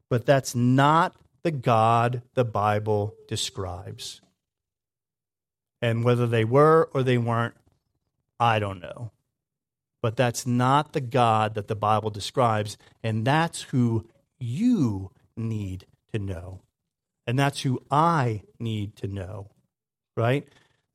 But 0.08 0.28
that's 0.28 0.54
not 0.54 1.15
the 1.41 1.50
God 1.52 2.21
the 2.36 2.45
Bible 2.45 3.15
describes. 3.28 4.21
And 5.82 6.04
whether 6.04 6.28
they 6.28 6.46
were 6.46 6.89
or 6.94 7.04
they 7.04 7.17
weren't, 7.17 7.56
I 8.39 8.60
don't 8.60 8.82
know. 8.82 9.12
But 10.02 10.15
that's 10.15 10.48
not 10.48 10.94
the 10.94 11.02
God 11.02 11.56
that 11.56 11.67
the 11.67 11.76
Bible 11.76 12.10
describes, 12.10 12.78
and 13.04 13.26
that's 13.26 13.62
who 13.63 14.08
you 14.39 15.12
need 15.38 15.86
to 16.12 16.20
know. 16.20 16.62
And 17.28 17.38
that's 17.38 17.62
who 17.62 17.82
I 17.91 18.41
need 18.60 18.96
to 18.98 19.08
know, 19.08 19.48
right? 20.17 20.48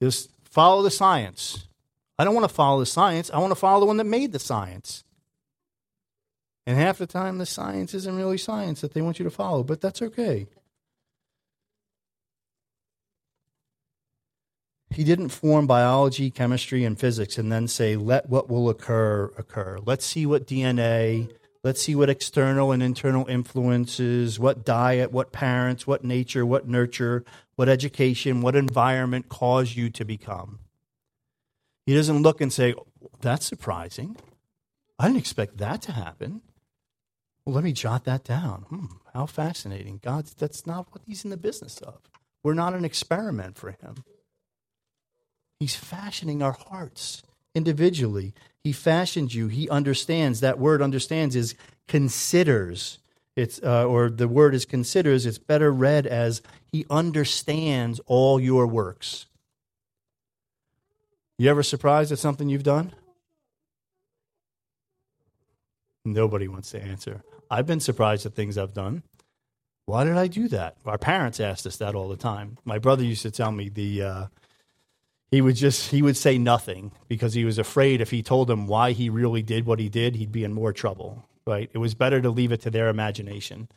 Just 0.03 0.31
follow 0.45 0.83
the 0.83 0.91
science. 0.91 1.67
I 2.19 2.25
don't 2.25 2.35
want 2.35 2.49
to 2.49 2.55
follow 2.55 2.81
the 2.81 2.87
science. 2.87 3.31
I 3.33 3.39
want 3.39 3.53
to 3.53 3.57
follow 3.57 3.81
the 3.81 3.87
one 3.87 3.99
that 3.99 4.05
made 4.05 4.33
the 4.33 4.39
science. 4.39 5.05
And 6.67 6.77
half 6.77 6.99
the 6.99 7.07
time, 7.07 7.39
the 7.39 7.47
science 7.47 7.95
isn't 7.95 8.17
really 8.17 8.39
science 8.39 8.81
that 8.81 8.93
they 8.93 9.03
want 9.03 9.21
you 9.21 9.25
to 9.25 9.31
follow, 9.31 9.63
but 9.63 9.81
that's 9.81 10.03
okay. 10.03 10.49
He 14.91 15.05
didn't 15.05 15.31
form 15.31 15.67
biology, 15.67 16.31
chemistry, 16.31 16.85
and 16.85 16.99
physics 16.99 17.39
and 17.39 17.51
then 17.51 17.69
say, 17.69 17.97
let 17.97 18.29
what 18.29 18.49
will 18.49 18.69
occur 18.69 19.33
occur. 19.37 19.79
Let's 19.85 20.07
see 20.07 20.27
what 20.27 20.47
DNA 20.47 21.29
Let's 21.67 21.83
see 21.83 21.97
what 21.97 22.09
external 22.09 22.71
and 22.71 22.81
internal 22.81 23.27
influences, 23.27 24.39
what 24.39 24.65
diet, 24.65 25.11
what 25.11 25.33
parents, 25.33 25.85
what 25.85 26.05
nature, 26.05 26.47
what 26.47 26.69
nurture, 26.69 27.25
what 27.57 27.69
education, 27.69 28.41
what 28.41 28.55
environment 28.55 29.29
cause 29.29 29.75
you 29.75 29.91
to 29.91 30.05
become. 30.05 30.61
He 31.85 31.93
doesn't 31.93 32.23
look 32.23 32.41
and 32.41 32.53
say, 32.53 32.77
That's 33.21 33.45
surprising. 33.45 34.17
I 34.97 35.09
didn't 35.09 35.19
expect 35.19 35.59
that 35.59 35.83
to 35.83 35.93
happen. 35.93 36.43
Well, 37.45 37.57
let 37.57 37.65
me 37.65 37.73
jot 37.73 38.05
that 38.05 38.23
down. 38.23 38.67
Hmm, 38.69 38.87
how 39.13 39.27
fascinating. 39.27 39.99
God, 40.05 40.27
that's 40.39 40.69
not 40.69 40.87
what 40.93 41.03
he's 41.05 41.25
in 41.25 41.31
the 41.31 41.37
business 41.37 41.81
of. 41.81 41.99
We're 42.45 42.55
not 42.55 42.75
an 42.75 42.85
experiment 42.85 43.59
for 43.59 43.73
him. 43.73 44.05
He's 45.59 45.75
fashioning 45.75 46.43
our 46.43 46.53
hearts 46.53 47.23
individually. 47.55 48.35
He 48.63 48.73
fashioned 48.73 49.33
you. 49.33 49.49
He 49.49 49.69
understands. 49.69 50.41
That 50.41 50.59
word 50.59 50.83
understands 50.83 51.35
is 51.35 51.55
considers. 51.89 52.99
It's 53.35 53.61
uh, 53.63 53.87
or 53.87 54.11
the 54.11 54.29
word 54.29 54.55
is 54.55 54.65
considers. 54.65 55.25
It's 55.25 55.39
better 55.39 55.73
read 55.73 56.07
as 56.07 56.43
he 56.73 56.85
understands 56.91 58.01
all 58.07 58.41
your 58.41 58.67
works. 58.67 59.27
You 61.39 61.51
ever 61.51 61.63
surprised 61.63 62.13
at 62.13 62.19
something 62.19 62.49
you've 62.49 62.63
done? 62.63 62.93
Nobody 66.05 66.49
wants 66.49 66.71
to 66.71 66.83
answer. 66.83 67.23
I've 67.51 67.67
been 67.67 67.81
surprised 67.81 68.27
at 68.27 68.35
things 68.35 68.57
I've 68.57 68.75
done. 68.75 69.03
Why 69.85 70.05
did 70.05 70.17
I 70.17 70.27
do 70.27 70.49
that? 70.49 70.77
Our 70.85 70.99
parents 70.99 71.39
asked 71.39 71.67
us 71.67 71.77
that 71.77 71.95
all 71.95 72.09
the 72.09 72.17
time. 72.17 72.59
My 72.65 72.79
brother 72.79 73.05
used 73.05 73.23
to 73.23 73.31
tell 73.31 73.53
me 73.53 73.69
the 73.69 74.03
uh, 74.03 74.27
he 75.37 75.43
would 75.43 75.55
just 75.55 75.91
he 75.91 76.01
would 76.01 76.17
say 76.17 76.39
nothing 76.39 76.93
because 77.09 77.35
he 77.35 77.45
was 77.45 77.59
afraid 77.59 78.01
if 78.01 78.11
he 78.11 78.23
told 78.23 78.49
them 78.49 78.67
why 78.67 78.93
he 78.93 79.11
really 79.11 79.43
did 79.43 79.67
what 79.67 79.79
he 79.79 79.91
did, 79.91 80.17
he'd 80.17 80.33
be 80.33 80.45
in 80.45 80.55
more 80.55 80.73
trouble. 80.73 81.27
Right? 81.47 81.69
It 81.75 81.79
was 81.79 81.95
better 81.95 82.23
to 82.23 82.31
leave 82.31 82.53
it 82.53 82.63
to 82.63 82.71
their 82.71 82.89
imagination 82.89 83.69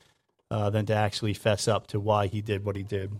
uh, 0.50 0.69
than 0.69 0.86
to 0.86 0.93
actually 0.93 1.34
fess 1.34 1.67
up 1.67 1.86
to 1.88 2.00
why 2.00 2.28
he 2.28 2.41
did 2.41 2.63
what 2.63 2.78
he 2.78 2.84
did. 2.84 3.19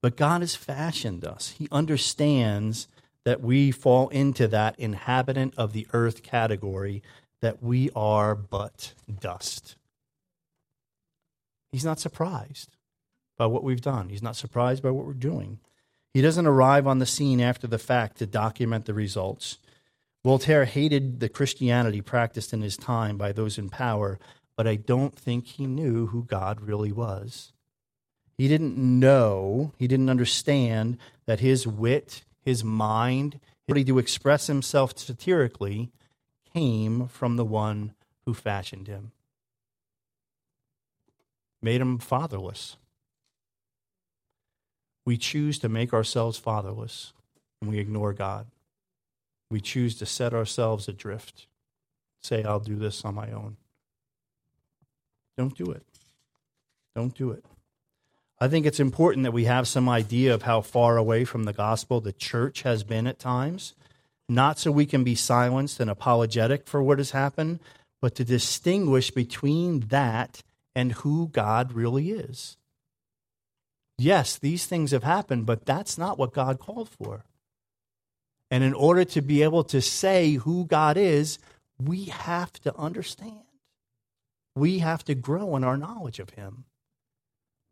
But 0.00 0.16
God 0.16 0.42
has 0.42 0.54
fashioned 0.54 1.24
us. 1.24 1.56
He 1.58 1.66
understands 1.72 2.86
that 3.24 3.40
we 3.40 3.72
fall 3.72 4.08
into 4.10 4.46
that 4.48 4.78
inhabitant 4.78 5.54
of 5.56 5.72
the 5.72 5.88
earth 5.92 6.22
category, 6.22 7.02
that 7.40 7.60
we 7.60 7.90
are 7.96 8.36
but 8.36 8.94
dust. 9.20 9.74
He's 11.72 11.84
not 11.84 11.98
surprised 11.98 12.76
by 13.36 13.46
what 13.46 13.64
we've 13.64 13.80
done, 13.80 14.08
He's 14.08 14.22
not 14.22 14.36
surprised 14.36 14.84
by 14.84 14.92
what 14.92 15.04
we're 15.04 15.14
doing. 15.14 15.58
He 16.14 16.20
doesn't 16.20 16.46
arrive 16.46 16.86
on 16.86 16.98
the 16.98 17.06
scene 17.06 17.40
after 17.40 17.66
the 17.66 17.78
fact 17.78 18.18
to 18.18 18.26
document 18.26 18.84
the 18.84 18.94
results. 18.94 19.58
Voltaire 20.24 20.66
hated 20.66 21.20
the 21.20 21.28
Christianity 21.28 22.00
practiced 22.00 22.52
in 22.52 22.60
his 22.60 22.76
time 22.76 23.16
by 23.16 23.32
those 23.32 23.58
in 23.58 23.70
power, 23.70 24.18
but 24.56 24.66
I 24.66 24.76
don't 24.76 25.18
think 25.18 25.46
he 25.46 25.66
knew 25.66 26.08
who 26.08 26.24
God 26.24 26.60
really 26.60 26.92
was. 26.92 27.52
He 28.36 28.46
didn't 28.46 28.76
know, 28.76 29.72
he 29.78 29.88
didn't 29.88 30.10
understand 30.10 30.98
that 31.26 31.40
his 31.40 31.66
wit, 31.66 32.24
his 32.40 32.62
mind, 32.62 33.34
his 33.34 33.40
ability 33.66 33.84
to 33.86 33.98
express 33.98 34.48
himself 34.48 34.98
satirically 34.98 35.92
came 36.52 37.08
from 37.08 37.36
the 37.36 37.44
one 37.44 37.94
who 38.26 38.34
fashioned 38.34 38.86
him, 38.86 39.12
made 41.60 41.80
him 41.80 41.98
fatherless. 41.98 42.76
We 45.04 45.16
choose 45.16 45.58
to 45.60 45.68
make 45.68 45.92
ourselves 45.92 46.38
fatherless 46.38 47.12
and 47.60 47.70
we 47.70 47.78
ignore 47.78 48.12
God. 48.12 48.46
We 49.50 49.60
choose 49.60 49.96
to 49.98 50.06
set 50.06 50.32
ourselves 50.32 50.88
adrift, 50.88 51.46
say, 52.22 52.42
I'll 52.42 52.60
do 52.60 52.76
this 52.76 53.04
on 53.04 53.14
my 53.14 53.30
own. 53.30 53.56
Don't 55.36 55.56
do 55.56 55.70
it. 55.70 55.84
Don't 56.94 57.14
do 57.14 57.30
it. 57.30 57.44
I 58.38 58.48
think 58.48 58.66
it's 58.66 58.80
important 58.80 59.24
that 59.24 59.32
we 59.32 59.44
have 59.44 59.68
some 59.68 59.88
idea 59.88 60.34
of 60.34 60.42
how 60.42 60.62
far 60.62 60.96
away 60.96 61.24
from 61.24 61.44
the 61.44 61.52
gospel 61.52 62.00
the 62.00 62.12
church 62.12 62.62
has 62.62 62.82
been 62.82 63.06
at 63.06 63.18
times, 63.18 63.74
not 64.28 64.58
so 64.58 64.72
we 64.72 64.86
can 64.86 65.04
be 65.04 65.14
silenced 65.14 65.78
and 65.78 65.88
apologetic 65.88 66.66
for 66.66 66.82
what 66.82 66.98
has 66.98 67.12
happened, 67.12 67.60
but 68.00 68.14
to 68.16 68.24
distinguish 68.24 69.10
between 69.12 69.80
that 69.88 70.42
and 70.74 70.92
who 70.92 71.28
God 71.28 71.72
really 71.72 72.10
is. 72.10 72.56
Yes, 74.02 74.38
these 74.38 74.66
things 74.66 74.90
have 74.90 75.04
happened, 75.04 75.46
but 75.46 75.64
that's 75.64 75.96
not 75.96 76.18
what 76.18 76.32
God 76.32 76.58
called 76.58 76.88
for. 76.88 77.24
And 78.50 78.64
in 78.64 78.74
order 78.74 79.04
to 79.04 79.22
be 79.22 79.42
able 79.42 79.64
to 79.64 79.80
say 79.80 80.34
who 80.34 80.66
God 80.66 80.96
is, 80.96 81.38
we 81.78 82.06
have 82.06 82.52
to 82.60 82.76
understand. 82.76 83.44
We 84.54 84.80
have 84.80 85.04
to 85.04 85.14
grow 85.14 85.56
in 85.56 85.64
our 85.64 85.76
knowledge 85.76 86.18
of 86.18 86.30
Him 86.30 86.64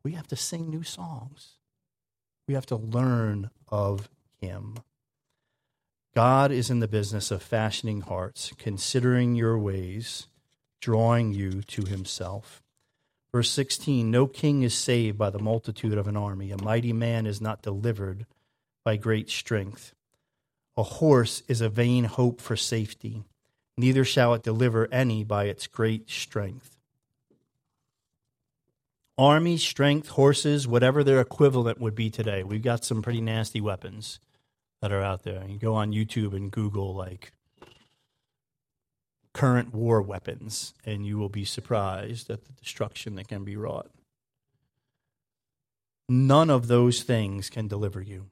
we 0.02 0.12
have 0.12 0.26
to 0.28 0.36
sing 0.36 0.70
new 0.70 0.82
songs. 0.82 1.58
We 2.48 2.54
have 2.54 2.66
to 2.66 2.76
learn 2.76 3.50
of 3.68 4.08
Him. 4.40 4.78
God 6.14 6.50
is 6.50 6.70
in 6.70 6.80
the 6.80 6.88
business 6.88 7.30
of 7.30 7.42
fashioning 7.42 8.02
hearts, 8.02 8.52
considering 8.58 9.34
your 9.34 9.58
ways, 9.58 10.26
drawing 10.80 11.32
you 11.32 11.62
to 11.62 11.82
Himself. 11.82 12.62
Verse 13.32 13.50
16 13.50 14.10
No 14.10 14.26
king 14.26 14.62
is 14.62 14.74
saved 14.74 15.16
by 15.16 15.30
the 15.30 15.38
multitude 15.38 15.98
of 15.98 16.08
an 16.08 16.16
army, 16.16 16.50
a 16.50 16.62
mighty 16.62 16.92
man 16.92 17.26
is 17.26 17.40
not 17.40 17.62
delivered 17.62 18.26
by 18.84 18.96
great 18.96 19.30
strength. 19.30 19.94
A 20.76 20.82
horse 20.82 21.42
is 21.48 21.60
a 21.60 21.68
vain 21.68 22.04
hope 22.04 22.40
for 22.40 22.56
safety, 22.56 23.24
neither 23.76 24.04
shall 24.04 24.34
it 24.34 24.42
deliver 24.42 24.88
any 24.92 25.24
by 25.24 25.44
its 25.44 25.66
great 25.66 26.10
strength 26.10 26.80
army, 29.20 29.58
strength, 29.58 30.08
horses, 30.08 30.66
whatever 30.66 31.04
their 31.04 31.20
equivalent 31.20 31.78
would 31.78 31.94
be 31.94 32.08
today. 32.08 32.42
We've 32.42 32.62
got 32.62 32.86
some 32.86 33.02
pretty 33.02 33.20
nasty 33.20 33.60
weapons 33.60 34.18
that 34.80 34.92
are 34.92 35.02
out 35.02 35.24
there. 35.24 35.44
You 35.46 35.58
go 35.58 35.74
on 35.74 35.92
YouTube 35.92 36.34
and 36.34 36.50
Google 36.50 36.94
like 36.94 37.32
current 39.32 39.74
war 39.74 40.02
weapons, 40.02 40.74
and 40.84 41.06
you 41.06 41.18
will 41.18 41.28
be 41.28 41.44
surprised 41.44 42.30
at 42.30 42.44
the 42.44 42.52
destruction 42.52 43.14
that 43.14 43.28
can 43.28 43.44
be 43.44 43.56
wrought. 43.56 43.90
None 46.08 46.50
of 46.50 46.66
those 46.66 47.02
things 47.02 47.48
can 47.48 47.68
deliver 47.68 48.00
you. 48.00 48.26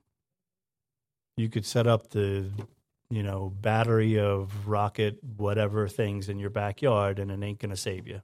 You 1.36 1.48
could 1.48 1.64
set 1.64 1.86
up 1.86 2.10
the, 2.10 2.50
you 3.08 3.22
know, 3.22 3.52
battery 3.60 4.18
of 4.18 4.66
rocket 4.66 5.22
whatever 5.22 5.86
things 5.86 6.28
in 6.28 6.40
your 6.40 6.50
backyard, 6.50 7.20
and 7.20 7.30
it 7.30 7.40
ain't 7.46 7.60
going 7.60 7.70
to 7.70 7.76
save 7.76 8.08
you. 8.08 8.22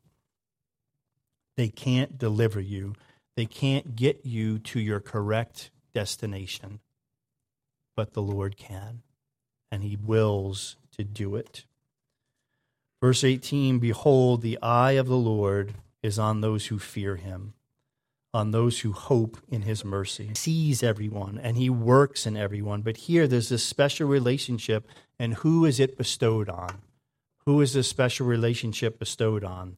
They 1.56 1.68
can't 1.68 2.18
deliver 2.18 2.60
you. 2.60 2.94
They 3.37 3.46
can't 3.46 3.94
get 3.94 4.26
you 4.26 4.58
to 4.58 4.80
your 4.80 4.98
correct 4.98 5.70
destination. 5.92 6.80
But 7.94 8.14
the 8.14 8.22
Lord 8.22 8.56
can, 8.56 9.02
and 9.70 9.84
He 9.84 9.94
wills 9.94 10.76
to 10.96 11.04
do 11.04 11.37
it. 11.37 11.64
Verse 13.04 13.22
18 13.22 13.80
Behold, 13.80 14.40
the 14.40 14.58
eye 14.62 14.92
of 14.92 15.08
the 15.08 15.16
Lord 15.16 15.74
is 16.02 16.18
on 16.18 16.40
those 16.40 16.66
who 16.66 16.78
fear 16.78 17.16
Him, 17.16 17.52
on 18.32 18.50
those 18.50 18.80
who 18.80 18.92
hope 18.92 19.36
in 19.46 19.60
His 19.60 19.84
mercy. 19.84 20.28
He 20.28 20.34
sees 20.34 20.82
everyone, 20.82 21.38
and 21.42 21.58
He 21.58 21.68
works 21.68 22.26
in 22.26 22.34
everyone. 22.34 22.80
But 22.80 22.96
here 22.96 23.28
there's 23.28 23.50
this 23.50 23.62
special 23.62 24.08
relationship, 24.08 24.88
and 25.18 25.34
who 25.34 25.66
is 25.66 25.78
it 25.78 25.98
bestowed 25.98 26.48
on? 26.48 26.78
Who 27.44 27.60
is 27.60 27.74
this 27.74 27.88
special 27.88 28.26
relationship 28.26 28.98
bestowed 28.98 29.44
on? 29.44 29.76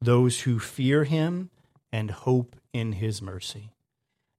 those 0.00 0.40
who 0.40 0.58
fear 0.58 1.04
him 1.04 1.50
and 1.92 2.10
hope 2.10 2.56
in 2.72 2.92
his 2.92 3.22
mercy. 3.22 3.70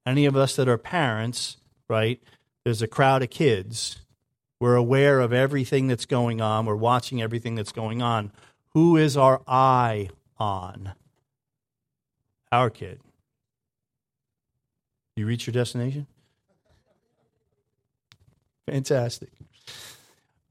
Any 0.06 0.26
of 0.26 0.36
us 0.36 0.56
that 0.56 0.68
are 0.68 0.78
parents, 0.78 1.58
right? 1.90 2.22
There's 2.64 2.82
a 2.82 2.88
crowd 2.88 3.24
of 3.24 3.30
kids. 3.30 3.98
We're 4.66 4.74
aware 4.74 5.20
of 5.20 5.32
everything 5.32 5.86
that's 5.86 6.08
going 6.08 6.42
on. 6.42 6.66
We're 6.66 6.74
watching 6.74 7.22
everything 7.22 7.54
that's 7.54 7.72
going 7.72 8.02
on. 8.02 8.32
Who 8.70 8.98
is 8.98 9.16
our 9.16 9.44
eye 9.48 10.10
on? 10.40 10.94
Our 12.52 12.72
kid. 12.72 13.00
You 15.16 15.28
reach 15.28 15.46
your 15.46 15.52
destination? 15.52 16.08
Fantastic. 18.68 19.30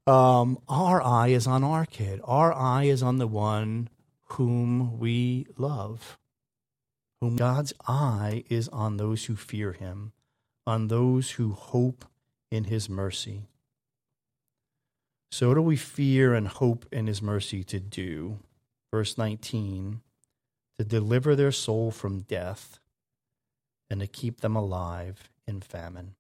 Um, 0.07 0.61
our 0.69 1.03
eye 1.03 1.31
is 1.31 1.49
on 1.49 1.65
our 1.65 1.85
kid. 1.85 2.21
Our 2.23 2.55
eye 2.55 2.85
is 2.85 3.03
on 3.03 3.19
the 3.19 3.27
one 3.27 3.89
whom 4.27 4.97
we 5.01 5.49
love. 5.59 6.19
Whom 7.21 7.35
God's 7.35 7.73
eye 7.89 8.45
is 8.49 8.69
on 8.69 8.97
those 8.97 9.25
who 9.25 9.35
fear 9.35 9.73
him, 9.73 10.13
on 10.69 10.87
those 10.87 11.33
who 11.33 11.51
hope 11.51 12.05
in 12.53 12.63
his 12.63 12.89
mercy. 12.89 13.49
So, 15.35 15.53
do 15.53 15.61
we 15.61 15.75
fear 15.75 16.33
and 16.33 16.47
hope 16.47 16.87
in 16.93 17.09
his 17.09 17.21
mercy 17.21 17.65
to 17.65 17.81
do? 17.81 18.39
Verse 18.93 19.19
19 19.19 20.01
to 20.79 20.85
deliver 20.85 21.35
their 21.35 21.51
soul 21.51 21.91
from 21.91 22.21
death 22.21 22.79
and 23.91 23.99
to 23.99 24.07
keep 24.07 24.43
them 24.43 24.55
alive 24.55 25.29
in 25.45 25.61
famine. 25.61 26.15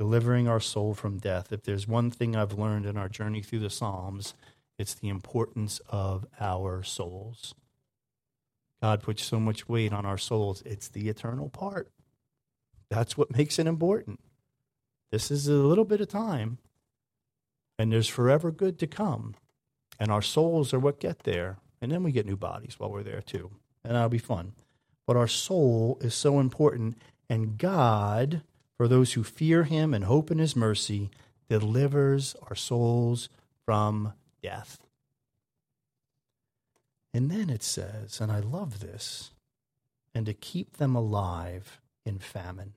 Delivering 0.00 0.48
our 0.48 0.58
soul 0.58 0.92
from 0.92 1.18
death. 1.18 1.52
If 1.52 1.62
there's 1.62 1.86
one 1.86 2.10
thing 2.10 2.34
I've 2.34 2.58
learned 2.58 2.84
in 2.84 2.96
our 2.96 3.08
journey 3.08 3.42
through 3.42 3.60
the 3.60 3.70
Psalms, 3.70 4.34
it's 4.76 4.94
the 4.94 5.08
importance 5.08 5.80
of 5.88 6.26
our 6.40 6.82
souls. 6.82 7.54
God 8.82 9.04
puts 9.04 9.22
so 9.22 9.38
much 9.38 9.68
weight 9.68 9.92
on 9.92 10.04
our 10.04 10.18
souls. 10.18 10.64
It's 10.66 10.88
the 10.88 11.08
eternal 11.08 11.48
part. 11.48 11.92
That's 12.88 13.16
what 13.16 13.36
makes 13.36 13.60
it 13.60 13.68
important. 13.68 14.18
This 15.12 15.30
is 15.30 15.46
a 15.46 15.52
little 15.52 15.84
bit 15.84 16.00
of 16.00 16.08
time, 16.08 16.58
and 17.80 17.90
there's 17.90 18.08
forever 18.08 18.50
good 18.50 18.78
to 18.78 18.86
come. 18.86 19.34
And 19.98 20.10
our 20.10 20.20
souls 20.20 20.74
are 20.74 20.78
what 20.78 21.00
get 21.00 21.20
there. 21.20 21.56
And 21.80 21.90
then 21.90 22.02
we 22.02 22.12
get 22.12 22.26
new 22.26 22.36
bodies 22.36 22.74
while 22.76 22.90
we're 22.90 23.02
there, 23.02 23.22
too. 23.22 23.52
And 23.82 23.94
that'll 23.94 24.10
be 24.10 24.18
fun. 24.18 24.52
But 25.06 25.16
our 25.16 25.26
soul 25.26 25.96
is 26.02 26.14
so 26.14 26.40
important. 26.40 26.98
And 27.30 27.56
God, 27.56 28.42
for 28.76 28.86
those 28.86 29.14
who 29.14 29.24
fear 29.24 29.64
Him 29.64 29.94
and 29.94 30.04
hope 30.04 30.30
in 30.30 30.38
His 30.38 30.54
mercy, 30.54 31.10
delivers 31.48 32.36
our 32.50 32.54
souls 32.54 33.30
from 33.64 34.12
death. 34.42 34.86
And 37.14 37.30
then 37.30 37.48
it 37.48 37.62
says, 37.62 38.20
and 38.20 38.30
I 38.30 38.40
love 38.40 38.80
this, 38.80 39.30
and 40.14 40.26
to 40.26 40.34
keep 40.34 40.76
them 40.76 40.94
alive 40.94 41.80
in 42.04 42.18
famine. 42.18 42.74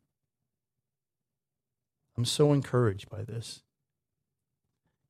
I'm 2.18 2.24
so 2.24 2.54
encouraged 2.54 3.10
by 3.10 3.24
this. 3.24 3.64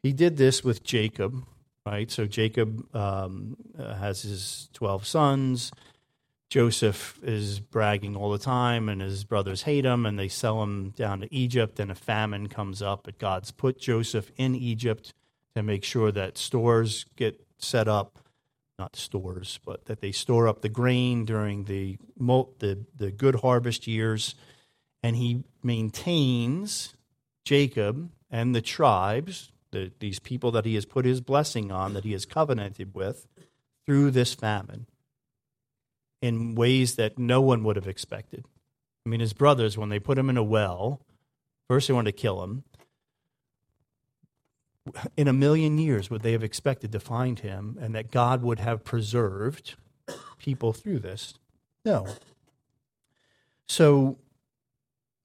He 0.03 0.11
did 0.11 0.35
this 0.35 0.63
with 0.63 0.83
Jacob, 0.83 1.45
right? 1.85 2.11
So 2.11 2.25
Jacob 2.25 2.93
um, 2.93 3.55
uh, 3.77 3.95
has 3.95 4.21
his 4.21 4.69
12 4.73 5.07
sons. 5.07 5.71
Joseph 6.49 7.17
is 7.23 7.59
bragging 7.59 8.15
all 8.15 8.29
the 8.29 8.37
time, 8.37 8.89
and 8.89 9.01
his 9.01 9.23
brothers 9.23 9.63
hate 9.63 9.85
him, 9.85 10.05
and 10.05 10.19
they 10.19 10.27
sell 10.27 10.61
him 10.61 10.91
down 10.91 11.21
to 11.21 11.33
Egypt, 11.33 11.79
and 11.79 11.89
a 11.89 11.95
famine 11.95 12.47
comes 12.47 12.81
up. 12.81 13.05
But 13.05 13.17
God's 13.17 13.49
put 13.51 13.79
Joseph 13.79 14.29
in 14.35 14.55
Egypt 14.55 15.13
to 15.55 15.63
make 15.63 15.83
sure 15.83 16.11
that 16.11 16.37
stores 16.37 17.05
get 17.15 17.39
set 17.57 17.87
up, 17.87 18.19
not 18.77 18.95
stores, 18.95 19.59
but 19.65 19.85
that 19.85 20.01
they 20.01 20.11
store 20.11 20.47
up 20.47 20.61
the 20.61 20.69
grain 20.69 21.25
during 21.25 21.63
the, 21.63 21.97
the, 22.17 22.85
the 22.95 23.09
good 23.09 23.35
harvest 23.35 23.87
years. 23.87 24.35
And 25.01 25.15
he 25.15 25.43
maintains 25.63 26.93
Jacob 27.45 28.11
and 28.29 28.53
the 28.53 28.61
tribes, 28.61 29.51
the, 29.73 29.91
these 29.99 30.19
people 30.19 30.51
that 30.51 30.65
he 30.65 30.75
has 30.75 30.85
put 30.85 31.03
his 31.03 31.19
blessing 31.19 31.71
on, 31.71 31.93
that 31.93 32.05
he 32.05 32.13
has 32.13 32.25
covenanted 32.25 32.95
with, 32.95 33.27
through 33.85 34.11
this 34.11 34.33
famine 34.33 34.87
in 36.21 36.55
ways 36.55 36.95
that 36.95 37.19
no 37.19 37.41
one 37.41 37.65
would 37.65 37.75
have 37.75 37.87
expected. 37.87 38.45
I 39.05 39.09
mean, 39.09 39.19
his 39.19 39.33
brothers, 39.33 39.77
when 39.77 39.89
they 39.89 39.99
put 39.99 40.17
him 40.17 40.29
in 40.29 40.37
a 40.37 40.43
well, 40.43 41.01
first 41.67 41.89
they 41.89 41.93
wanted 41.93 42.15
to 42.15 42.21
kill 42.21 42.41
him. 42.43 42.63
In 45.17 45.27
a 45.27 45.33
million 45.33 45.77
years, 45.77 46.09
would 46.09 46.21
they 46.21 46.31
have 46.31 46.43
expected 46.43 46.91
to 46.93 46.99
find 46.99 47.39
him 47.39 47.77
and 47.81 47.93
that 47.95 48.11
God 48.11 48.41
would 48.41 48.59
have 48.59 48.85
preserved 48.85 49.75
people 50.37 50.71
through 50.71 50.99
this? 50.99 51.33
No. 51.83 52.07
So 53.67 54.17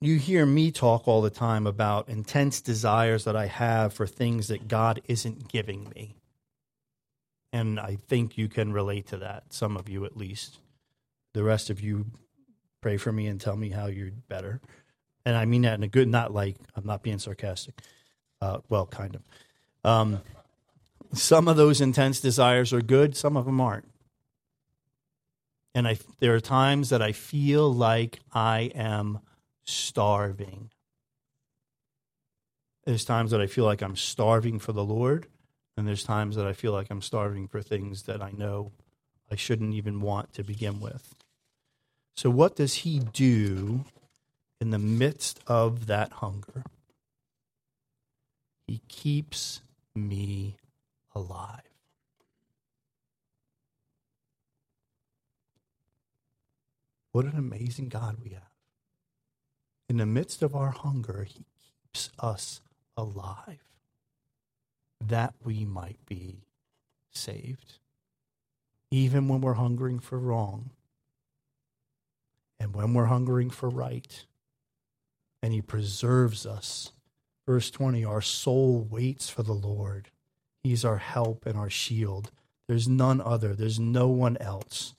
you 0.01 0.17
hear 0.19 0.47
me 0.47 0.71
talk 0.71 1.09
all 1.09 1.23
the 1.23 1.31
time 1.31 1.67
about 1.67 2.09
intense 2.09 2.61
desires 2.61 3.25
that 3.25 3.35
I 3.35 3.47
have 3.47 3.93
for 3.93 4.07
things 4.07 4.49
that 4.49 4.69
God 4.69 5.01
isn't 5.09 5.49
giving 5.49 5.91
me. 5.95 6.15
And 7.53 7.81
I 7.81 7.97
think 7.97 8.39
you 8.39 8.49
can 8.49 8.73
relate 8.73 9.09
to 9.09 9.17
that, 9.19 9.53
some 9.53 9.77
of 9.77 9.89
you 9.89 10.05
at 10.05 10.17
least. 10.17 10.59
The 11.35 11.43
rest 11.43 11.71
of 11.71 11.81
you 11.81 12.07
pray 12.81 12.97
for 12.97 13.11
me 13.11 13.27
and 13.27 13.41
tell 13.41 13.57
me 13.57 13.71
how 13.71 13.87
you're 13.87 14.13
better. 14.29 14.61
And 15.25 15.37
I 15.37 15.47
mean 15.47 15.63
that 15.63 15.75
in 15.75 15.83
a 15.83 15.89
good, 15.89 16.09
not 16.09 16.33
like 16.33 16.57
I'm 16.77 16.87
not 16.87 17.03
being 17.03 17.19
sarcastic. 17.19 17.81
Uh, 18.41 18.59
well, 18.69 18.87
kind 18.87 19.17
of. 19.17 19.23
Um, 19.85 20.21
some 21.13 21.49
of 21.49 21.57
those 21.57 21.81
intense 21.81 22.21
desires 22.21 22.73
are 22.73 22.83
good, 22.83 23.17
some 23.17 23.37
of 23.37 23.47
them 23.47 23.61
aren't. 23.61 23.89
And 25.75 25.89
I, 25.89 25.99
there 26.21 26.35
are 26.35 26.41
times 26.41 26.91
that 26.91 27.03
I 27.03 27.13
feel 27.13 27.73
like 27.73 28.21
I 28.33 28.71
am 28.75 29.21
starving. 29.69 30.71
There's 32.85 33.05
times 33.05 33.33
that 33.33 33.41
I 33.41 33.47
feel 33.47 33.65
like 33.65 33.83
I'm 33.83 33.97
starving 33.97 34.59
for 34.59 34.73
the 34.73 34.85
Lord, 34.85 35.27
and 35.77 35.87
there's 35.87 36.05
times 36.05 36.37
that 36.37 36.47
I 36.47 36.55
feel 36.55 36.73
like 36.73 36.89
I'm 36.91 37.03
starving 37.03 37.49
for 37.49 37.61
things 37.61 38.05
that 38.05 38.23
I 38.23 38.31
know 38.31 38.73
I 39.31 39.37
shouldn't 39.37 39.75
even 39.75 40.01
want 40.01 40.33
to 40.35 40.43
begin 40.43 40.81
with. 40.81 41.15
So, 42.17 42.31
what 42.31 42.57
does 42.57 42.77
he 42.77 42.99
do 42.99 43.85
in 44.61 44.71
the 44.71 44.79
midst 44.79 45.41
of 45.47 45.87
that 45.87 46.15
hunger? 46.15 46.65
He 48.67 48.81
keeps 48.89 49.61
me 49.95 50.57
alive. 51.15 51.61
What 57.13 57.27
an 57.27 57.37
amazing 57.37 57.89
God 57.89 58.17
we 58.23 58.31
have. 58.31 58.48
In 59.89 59.97
the 59.97 60.07
midst 60.07 60.43
of 60.43 60.55
our 60.55 60.71
hunger, 60.71 61.25
he 61.25 61.45
keeps 61.83 62.11
us 62.19 62.61
alive 62.97 63.63
that 65.01 65.35
we 65.43 65.65
might 65.65 66.05
be 66.07 66.45
saved. 67.11 67.79
Even 68.91 69.29
when 69.29 69.41
we're 69.41 69.55
hungering 69.55 69.99
for 69.99 70.19
wrong, 70.19 70.71
and 72.61 72.75
when 72.75 72.93
we're 72.95 73.07
hungering 73.07 73.51
for 73.51 73.69
right, 73.69 74.25
and 75.43 75.53
He 75.53 75.63
preserves 75.63 76.45
us. 76.45 76.93
Verse 77.47 77.71
20 77.71 78.05
Our 78.05 78.23
soul 78.23 78.87
waits 78.91 79.31
for 79.31 79.43
the 79.43 79.53
Lord. 79.53 80.11
He's 80.63 80.85
our 80.85 80.99
help 80.99 81.47
and 81.47 81.57
our 81.57 81.71
shield. 81.71 82.31
There's 82.67 82.89
none 82.89 83.21
other, 83.21 83.55
there's 83.55 83.79
no 83.79 84.09
one 84.09 84.37
else. 84.39 84.95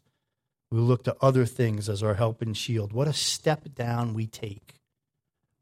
We 0.72 0.80
look 0.80 1.04
to 1.04 1.18
other 1.22 1.46
things 1.46 1.90
as 1.90 2.02
our 2.02 2.14
help 2.14 2.42
and 2.42 2.56
shield. 2.56 2.94
What 2.94 3.08
a 3.08 3.14
step 3.14 3.74
down 3.76 4.14
we 4.14 4.28
take 4.28 4.79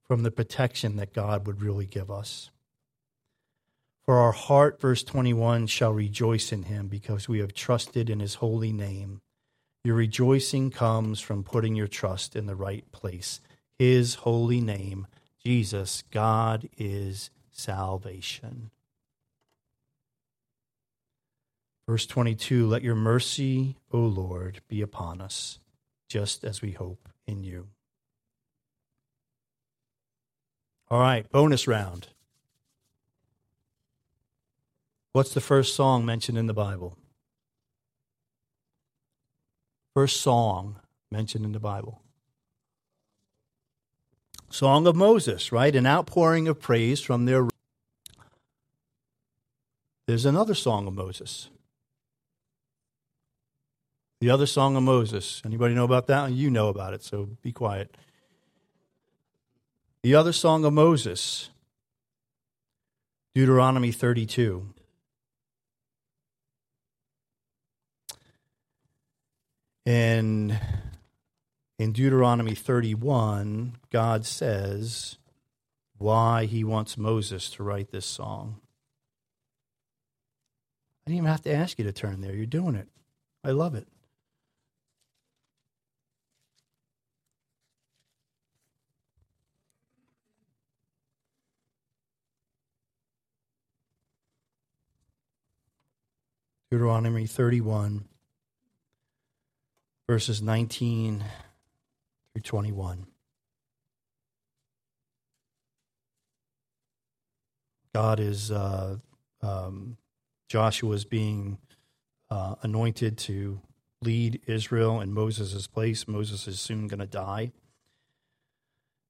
from 0.07 0.23
the 0.23 0.31
protection 0.31 0.95
that 0.95 1.13
God 1.13 1.45
would 1.45 1.61
really 1.61 1.85
give 1.85 2.09
us. 2.09 2.49
For 4.05 4.19
our 4.19 4.31
heart, 4.31 4.79
verse 4.79 5.03
21, 5.03 5.67
shall 5.67 5.91
rejoice 5.91 6.53
in 6.53 6.63
him 6.63 6.87
because 6.87 7.27
we 7.27 7.39
have 7.39 7.53
trusted 7.53 8.09
in 8.09 8.21
his 8.21 8.35
holy 8.35 8.71
name. 8.71 9.19
Your 9.83 9.95
rejoicing 9.95 10.71
comes 10.71 11.19
from 11.19 11.43
putting 11.43 11.75
your 11.75 11.87
trust 11.87 12.35
in 12.35 12.45
the 12.45 12.55
right 12.55 12.89
place. 12.93 13.41
His 13.77 14.15
holy 14.15 14.61
name, 14.61 15.07
Jesus, 15.45 16.03
God 16.09 16.69
is 16.77 17.29
salvation. 17.51 18.71
Verse 21.87 22.05
22 22.05 22.67
Let 22.67 22.83
your 22.83 22.95
mercy, 22.95 23.77
O 23.91 23.99
Lord, 23.99 24.61
be 24.67 24.81
upon 24.81 25.21
us, 25.21 25.59
just 26.09 26.43
as 26.43 26.61
we 26.61 26.71
hope 26.71 27.09
in 27.25 27.43
you. 27.43 27.67
All 30.89 30.99
right, 30.99 31.29
bonus 31.31 31.67
round. 31.67 32.07
What's 35.11 35.33
the 35.33 35.41
first 35.41 35.75
song 35.75 36.05
mentioned 36.05 36.37
in 36.37 36.47
the 36.47 36.53
Bible? 36.53 36.97
First 39.93 40.21
song 40.21 40.79
mentioned 41.11 41.43
in 41.43 41.51
the 41.51 41.59
Bible. 41.59 42.01
Song 44.49 44.87
of 44.87 44.95
Moses, 44.95 45.51
right? 45.51 45.75
An 45.75 45.85
outpouring 45.85 46.47
of 46.47 46.61
praise 46.61 47.01
from 47.01 47.25
their. 47.25 47.47
There's 50.05 50.25
another 50.25 50.53
song 50.53 50.87
of 50.87 50.93
Moses. 50.93 51.49
The 54.21 54.29
other 54.29 54.45
song 54.45 54.77
of 54.77 54.83
Moses. 54.83 55.41
Anybody 55.43 55.73
know 55.73 55.83
about 55.83 56.07
that? 56.07 56.31
You 56.31 56.49
know 56.49 56.69
about 56.69 56.93
it, 56.93 57.03
so 57.03 57.29
be 57.41 57.51
quiet. 57.51 57.97
The 60.03 60.15
other 60.15 60.31
song 60.31 60.63
of 60.63 60.73
Moses, 60.73 61.49
Deuteronomy 63.33 63.91
32. 63.91 64.73
And 69.85 70.59
in 71.79 71.91
Deuteronomy 71.93 72.55
31, 72.55 73.77
God 73.91 74.25
says 74.25 75.17
why 75.97 76.45
he 76.45 76.63
wants 76.63 76.97
Moses 76.97 77.49
to 77.51 77.63
write 77.63 77.91
this 77.91 78.05
song. 78.05 78.59
I 81.05 81.09
didn't 81.09 81.17
even 81.19 81.31
have 81.31 81.43
to 81.43 81.53
ask 81.53 81.79
you 81.79 81.85
to 81.85 81.93
turn 81.93 82.21
there. 82.21 82.35
You're 82.35 82.45
doing 82.45 82.75
it. 82.75 82.87
I 83.43 83.51
love 83.51 83.75
it. 83.75 83.87
Deuteronomy 96.69 97.25
31 97.25 98.03
verses 100.09 100.41
19 100.41 101.23
through 102.33 102.41
21. 102.41 103.07
God 107.93 108.19
is, 108.19 108.51
uh, 108.51 108.97
um, 109.41 109.97
Joshua 110.49 110.93
is 110.93 111.05
being 111.05 111.57
uh, 112.29 112.55
anointed 112.61 113.17
to 113.17 113.61
lead 114.01 114.41
Israel 114.45 115.01
in 115.01 115.13
Moses' 115.13 115.67
place. 115.67 116.07
Moses 116.07 116.47
is 116.47 116.59
soon 116.59 116.87
going 116.87 116.99
to 116.99 117.07
die. 117.07 117.51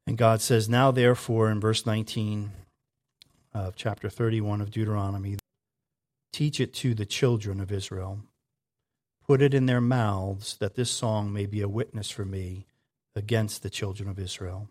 And 0.05 0.17
God 0.17 0.41
says, 0.41 0.69
Now 0.69 0.91
therefore, 0.91 1.51
in 1.51 1.59
verse 1.59 1.85
19 1.85 2.51
of 3.53 3.75
chapter 3.75 4.09
31 4.09 4.61
of 4.61 4.71
Deuteronomy, 4.71 5.37
teach 6.37 6.59
it 6.59 6.71
to 6.71 6.93
the 6.93 7.05
children 7.05 7.59
of 7.59 7.71
Israel 7.71 8.19
Put 9.27 9.41
it 9.41 9.53
in 9.53 9.65
their 9.65 9.81
mouths 9.81 10.55
that 10.59 10.75
this 10.75 10.89
song 10.89 11.33
may 11.33 11.45
be 11.45 11.61
a 11.61 11.67
witness 11.67 12.09
for 12.09 12.23
me 12.23 12.65
against 13.13 13.61
the 13.61 13.69
children 13.69 14.07
of 14.07 14.17
Israel. 14.17 14.69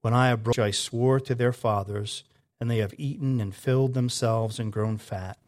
When 0.00 0.12
I 0.12 0.28
have 0.28 0.42
brought, 0.42 0.58
I 0.58 0.72
swore 0.72 1.20
to 1.20 1.34
their 1.36 1.52
fathers, 1.52 2.24
and 2.60 2.68
they 2.68 2.78
have 2.78 2.94
eaten 2.98 3.40
and 3.40 3.54
filled 3.54 3.94
themselves 3.94 4.58
and 4.58 4.72
grown 4.72 4.98
fat, 4.98 5.38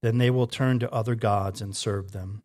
then 0.00 0.18
they 0.18 0.30
will 0.30 0.46
turn 0.46 0.78
to 0.78 0.92
other 0.92 1.16
gods 1.16 1.60
and 1.60 1.74
serve 1.74 2.12
them, 2.12 2.44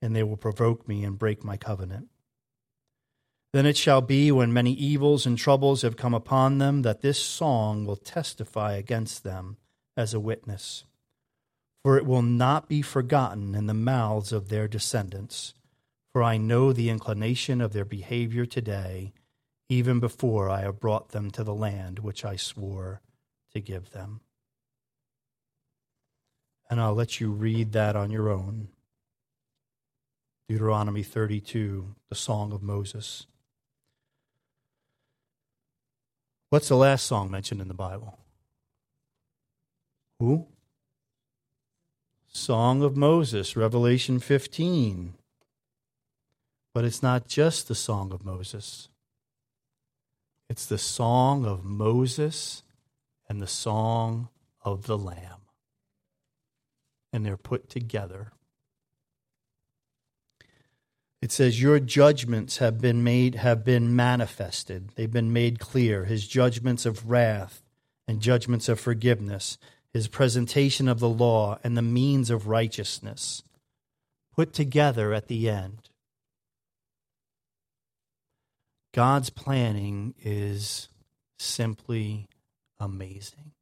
and 0.00 0.16
they 0.16 0.22
will 0.22 0.38
provoke 0.38 0.88
me 0.88 1.04
and 1.04 1.18
break 1.18 1.44
my 1.44 1.58
covenant. 1.58 2.08
Then 3.52 3.66
it 3.66 3.76
shall 3.76 4.00
be 4.00 4.32
when 4.32 4.50
many 4.50 4.72
evils 4.72 5.26
and 5.26 5.36
troubles 5.36 5.82
have 5.82 5.98
come 5.98 6.14
upon 6.14 6.56
them 6.56 6.80
that 6.82 7.02
this 7.02 7.18
song 7.18 7.84
will 7.84 7.96
testify 7.96 8.72
against 8.76 9.24
them 9.24 9.58
as 9.98 10.14
a 10.14 10.20
witness 10.20 10.84
for 11.82 11.96
it 11.96 12.04
will 12.04 12.22
not 12.22 12.68
be 12.68 12.82
forgotten 12.82 13.54
in 13.54 13.66
the 13.66 13.74
mouths 13.74 14.32
of 14.32 14.48
their 14.48 14.68
descendants. 14.68 15.54
For 16.12 16.22
I 16.22 16.36
know 16.36 16.72
the 16.72 16.90
inclination 16.90 17.60
of 17.60 17.72
their 17.72 17.86
behavior 17.86 18.46
today, 18.46 19.12
even 19.68 20.00
before 20.00 20.50
I 20.50 20.60
have 20.60 20.80
brought 20.80 21.10
them 21.10 21.30
to 21.30 21.44
the 21.44 21.54
land 21.54 22.00
which 22.00 22.24
I 22.26 22.36
swore 22.36 23.00
to 23.52 23.60
give 23.60 23.92
them. 23.92 24.20
And 26.68 26.80
I'll 26.80 26.94
let 26.94 27.20
you 27.20 27.30
read 27.30 27.72
that 27.72 27.96
on 27.96 28.10
your 28.10 28.28
own. 28.28 28.68
Deuteronomy 30.48 31.02
32, 31.02 31.94
the 32.08 32.14
Song 32.14 32.52
of 32.52 32.62
Moses. 32.62 33.26
What's 36.50 36.68
the 36.68 36.76
last 36.76 37.06
song 37.06 37.30
mentioned 37.30 37.60
in 37.60 37.68
the 37.68 37.74
Bible? 37.74 38.18
Who? 40.18 40.46
Song 42.28 42.82
of 42.82 42.96
Moses, 42.96 43.56
Revelation 43.56 44.18
15. 44.18 45.14
But 46.74 46.84
it's 46.84 47.02
not 47.02 47.26
just 47.26 47.68
the 47.68 47.74
Song 47.74 48.12
of 48.12 48.24
Moses, 48.24 48.88
it's 50.48 50.66
the 50.66 50.78
Song 50.78 51.44
of 51.44 51.64
Moses 51.64 52.62
and 53.28 53.42
the 53.42 53.46
Song 53.46 54.28
of 54.62 54.86
the 54.86 54.96
Lamb. 54.96 55.42
And 57.12 57.24
they're 57.24 57.36
put 57.36 57.68
together. 57.68 58.32
It 61.20 61.32
says, 61.32 61.60
Your 61.60 61.80
judgments 61.80 62.58
have 62.58 62.80
been 62.80 63.02
made, 63.02 63.34
have 63.34 63.64
been 63.64 63.94
manifested. 63.94 64.90
They've 64.94 65.10
been 65.10 65.32
made 65.32 65.58
clear. 65.58 66.04
His 66.04 66.26
judgments 66.26 66.86
of 66.86 67.10
wrath 67.10 67.62
and 68.06 68.20
judgments 68.20 68.68
of 68.68 68.78
forgiveness, 68.78 69.58
his 69.92 70.08
presentation 70.08 70.88
of 70.88 71.00
the 71.00 71.08
law 71.08 71.58
and 71.64 71.76
the 71.76 71.82
means 71.82 72.30
of 72.30 72.46
righteousness, 72.46 73.42
put 74.34 74.52
together 74.52 75.12
at 75.12 75.28
the 75.28 75.48
end. 75.48 75.88
God's 78.94 79.30
planning 79.30 80.14
is 80.22 80.88
simply 81.38 82.28
amazing. 82.80 83.52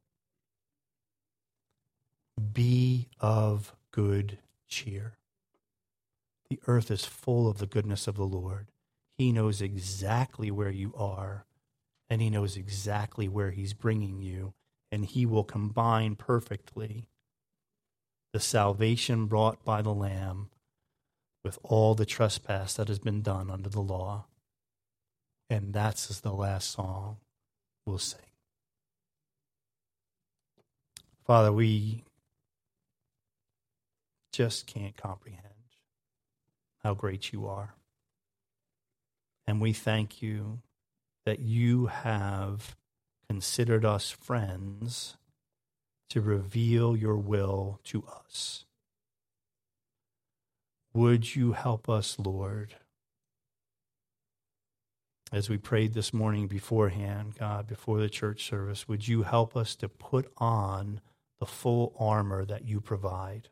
Be 2.53 3.09
of 3.19 3.73
good 3.91 4.37
cheer. 4.67 5.17
The 6.49 6.59
earth 6.67 6.91
is 6.91 7.03
full 7.05 7.49
of 7.49 7.57
the 7.57 7.65
goodness 7.65 8.07
of 8.07 8.15
the 8.15 8.23
Lord. 8.23 8.67
He 9.17 9.31
knows 9.31 9.61
exactly 9.61 10.51
where 10.51 10.69
you 10.69 10.93
are, 10.95 11.45
and 12.09 12.21
He 12.21 12.29
knows 12.29 12.55
exactly 12.55 13.27
where 13.27 13.51
He's 13.51 13.73
bringing 13.73 14.21
you, 14.21 14.53
and 14.97 15.05
He 15.05 15.27
will 15.27 15.43
combine 15.43 16.15
perfectly 16.15 17.05
the 18.33 18.39
salvation 18.39 19.27
brought 19.27 19.63
by 19.63 19.83
the 19.83 19.93
Lamb 19.93 20.49
with 21.45 21.59
all 21.61 21.93
the 21.93 22.03
trespass 22.03 22.73
that 22.73 22.87
has 22.87 22.97
been 22.97 23.21
done 23.21 23.51
under 23.51 23.69
the 23.69 23.79
law. 23.79 24.25
And 25.51 25.71
that's 25.71 26.09
as 26.09 26.21
the 26.21 26.33
last 26.33 26.71
song 26.71 27.17
we'll 27.85 27.99
sing. 27.99 28.21
Father, 31.27 31.51
we 31.51 32.03
just 34.33 34.65
can't 34.65 34.97
comprehend 34.97 35.43
how 36.81 36.95
great 36.95 37.31
you 37.31 37.45
are. 37.45 37.75
And 39.45 39.61
we 39.61 39.73
thank 39.73 40.23
you 40.23 40.57
that 41.27 41.37
you 41.37 41.85
have 41.85 42.76
considered 43.29 43.85
us 43.85 44.09
friends 44.09 45.17
to 46.09 46.21
reveal 46.21 46.95
your 46.95 47.17
will 47.17 47.79
to 47.83 48.03
us. 48.05 48.65
Would 50.93 51.35
you 51.35 51.51
help 51.51 51.89
us, 51.89 52.17
Lord? 52.17 52.75
As 55.31 55.49
we 55.49 55.57
prayed 55.57 55.93
this 55.93 56.13
morning 56.13 56.47
beforehand, 56.47 57.35
God, 57.37 57.67
before 57.67 57.99
the 57.99 58.09
church 58.09 58.45
service, 58.45 58.87
would 58.87 59.07
you 59.07 59.23
help 59.23 59.57
us 59.57 59.75
to 59.75 59.89
put 59.89 60.31
on 60.37 61.01
the 61.39 61.45
full 61.45 61.93
armor 61.99 62.45
that 62.45 62.65
you 62.65 62.79
provide? 62.79 63.49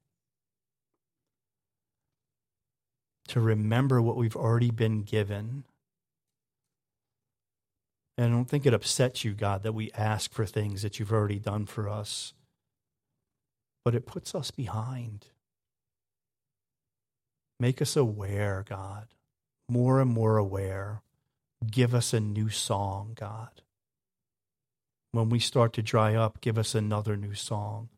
to 3.28 3.40
remember 3.40 4.02
what 4.02 4.16
we've 4.16 4.36
already 4.36 4.72
been 4.72 5.02
given. 5.02 5.64
And 8.18 8.28
I 8.28 8.30
don't 8.30 8.46
think 8.46 8.66
it 8.66 8.74
upsets 8.74 9.24
you, 9.24 9.34
God, 9.34 9.64
that 9.64 9.74
we 9.74 9.92
ask 9.92 10.32
for 10.32 10.46
things 10.46 10.82
that 10.82 11.00
you've 11.00 11.12
already 11.12 11.40
done 11.40 11.66
for 11.66 11.90
us, 11.90 12.34
but 13.84 13.94
it 13.94 14.06
puts 14.06 14.34
us 14.34 14.52
behind. 14.52 15.28
Make 17.60 17.82
us 17.82 17.96
aware, 17.96 18.64
God, 18.68 19.08
more 19.70 20.00
and 20.00 20.10
more 20.10 20.38
aware. 20.38 21.02
Give 21.70 21.94
us 21.94 22.14
a 22.14 22.20
new 22.20 22.50
song, 22.50 23.12
God. 23.16 23.62
When 25.12 25.30
we 25.30 25.40
start 25.40 25.74
to 25.74 25.82
dry 25.82 26.16
up, 26.16 26.42
give 26.42 26.58
us 26.58 26.76
another 26.76 27.16
new 27.16 27.34
song. 27.34 27.90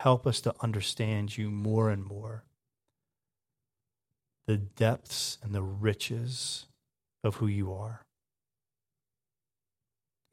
Help 0.00 0.26
us 0.26 0.40
to 0.42 0.54
understand 0.60 1.36
you 1.36 1.50
more 1.50 1.90
and 1.90 2.04
more 2.04 2.44
the 4.46 4.56
depths 4.56 5.36
and 5.42 5.54
the 5.54 5.62
riches 5.62 6.66
of 7.22 7.36
who 7.36 7.46
you 7.46 7.70
are. 7.70 8.00